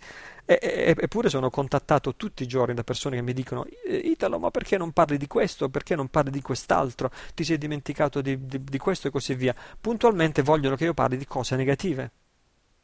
[0.61, 4.93] eppure sono contattato tutti i giorni da persone che mi dicono Italo ma perché non
[4.93, 5.69] parli di questo?
[5.69, 7.11] Perché non parli di quest'altro?
[7.35, 9.55] Ti sei dimenticato di, di, di questo e così via.
[9.81, 12.11] Puntualmente vogliono che io parli di cose negative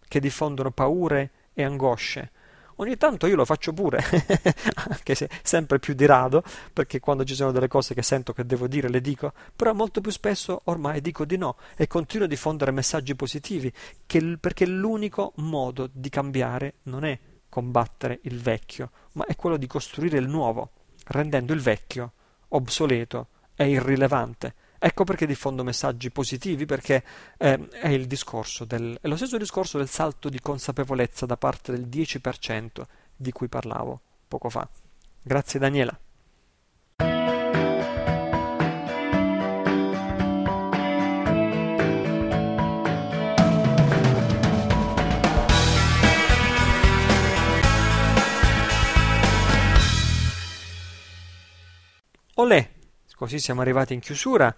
[0.09, 2.33] che diffondono paure e angosce.
[2.81, 3.99] Ogni tanto io lo faccio pure,
[4.89, 8.47] anche se sempre più di rado, perché quando ci sono delle cose che sento che
[8.47, 12.29] devo dire le dico, però molto più spesso ormai dico di no e continuo a
[12.29, 13.73] diffondere messaggi positivi,
[14.07, 17.19] che, perché l'unico modo di cambiare non è
[17.49, 20.71] combattere il vecchio, ma è quello di costruire il nuovo,
[21.07, 22.13] rendendo il vecchio
[22.49, 24.55] obsoleto e irrilevante.
[24.79, 27.05] Ecco perché diffondo messaggi positivi, perché
[27.37, 31.73] eh, è, il discorso del, è lo stesso discorso del salto di consapevolezza da parte
[31.73, 32.83] del 10%
[33.17, 34.69] di cui parlavo poco fa.
[35.21, 35.99] Grazie Daniela.
[52.41, 52.71] Olè,
[53.17, 54.55] così siamo arrivati in chiusura.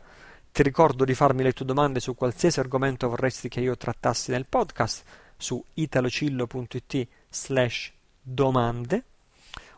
[0.52, 4.44] Ti ricordo di farmi le tue domande su qualsiasi argomento vorresti che io trattassi nel
[4.46, 5.02] podcast
[5.38, 9.04] su italocillo.it slash domande.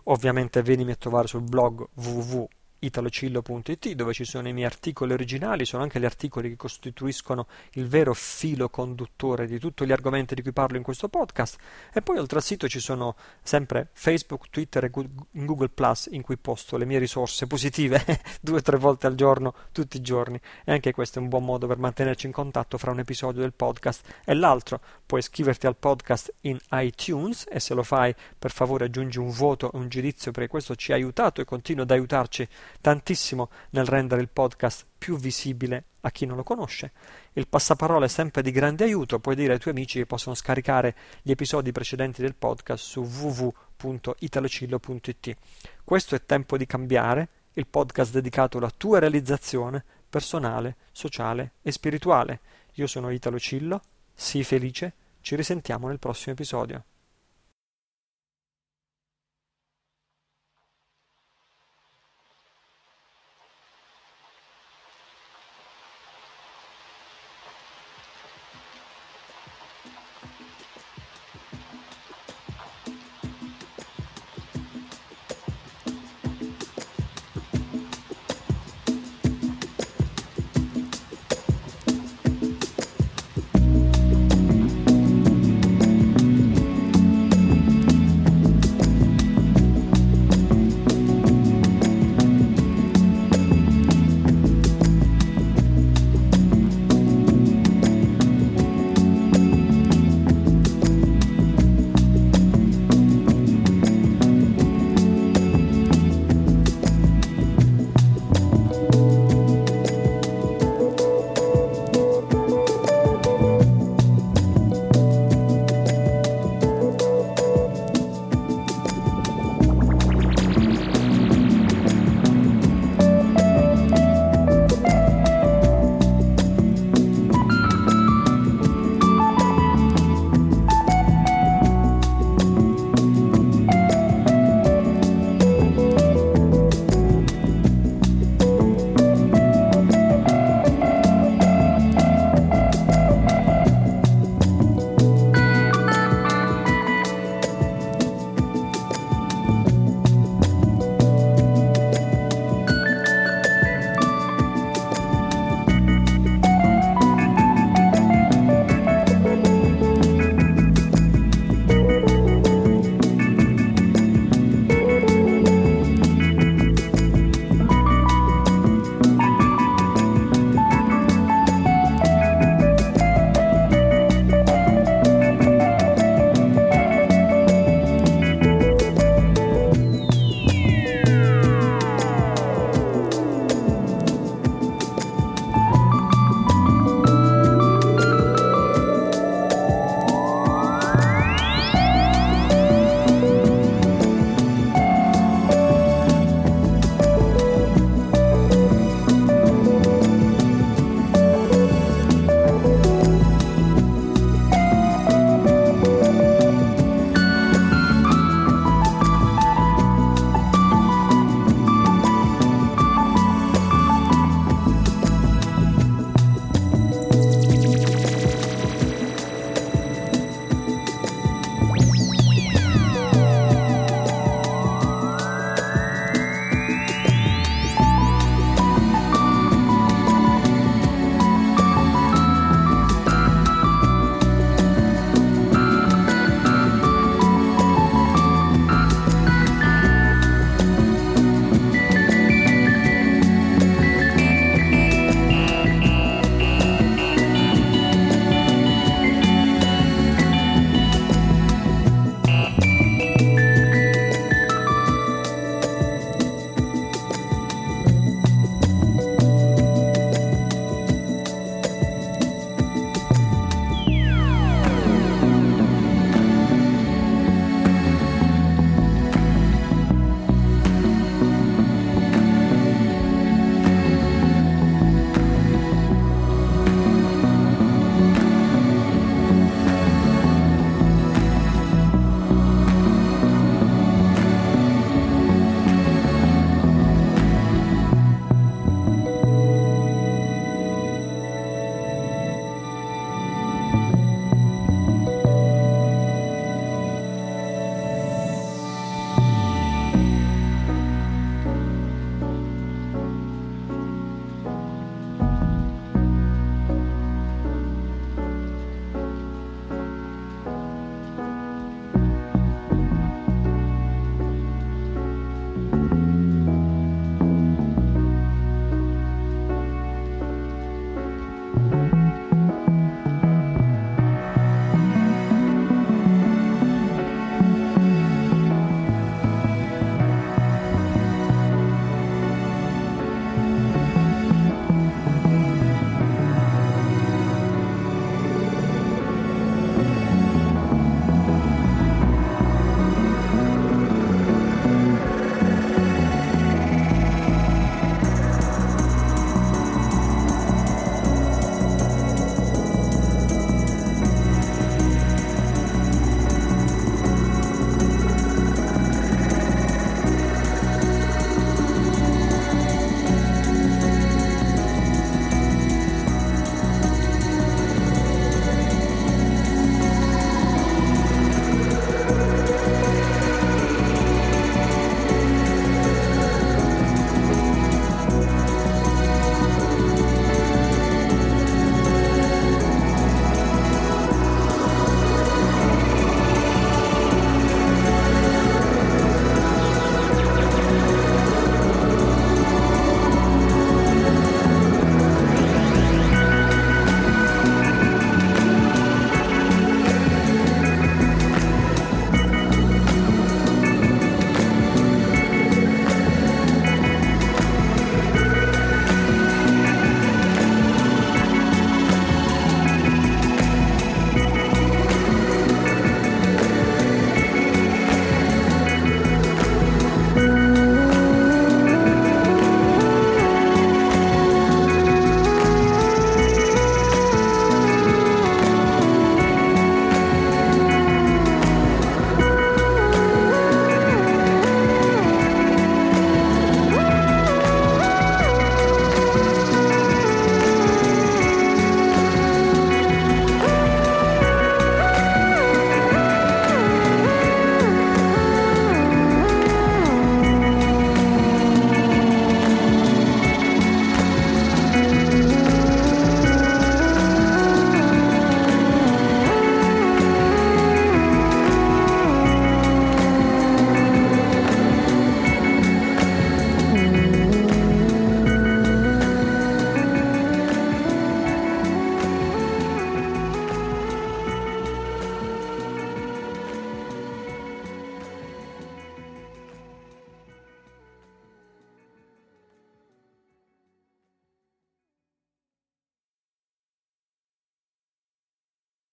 [0.05, 2.49] Ovviamente venimi a trovare sul blog www
[2.83, 7.87] italocillo.it dove ci sono i miei articoli originali, sono anche gli articoli che costituiscono il
[7.87, 11.59] vero filo conduttore di tutti gli argomenti di cui parlo in questo podcast
[11.93, 16.37] e poi oltre al sito ci sono sempre Facebook, Twitter e Google Plus in cui
[16.37, 18.05] posto le mie risorse positive
[18.41, 21.45] due o tre volte al giorno, tutti i giorni e anche questo è un buon
[21.45, 24.81] modo per mantenerci in contatto fra un episodio del podcast e l'altro.
[25.07, 29.71] Puoi iscriverti al podcast in iTunes e se lo fai per favore aggiungi un voto
[29.73, 32.49] e un giudizio perché questo ci ha aiutato e continua ad aiutarci
[32.81, 36.93] tantissimo nel rendere il podcast più visibile a chi non lo conosce.
[37.35, 40.95] Il passaparola è sempre di grande aiuto, puoi dire ai tuoi amici che possono scaricare
[41.23, 45.37] gli episodi precedenti del podcast su www.italocillo.it.
[45.85, 52.41] Questo è tempo di cambiare il podcast dedicato alla tua realizzazione personale, sociale e spirituale.
[52.75, 53.83] Io sono Italo Cillo,
[54.15, 56.85] sii felice, ci risentiamo nel prossimo episodio.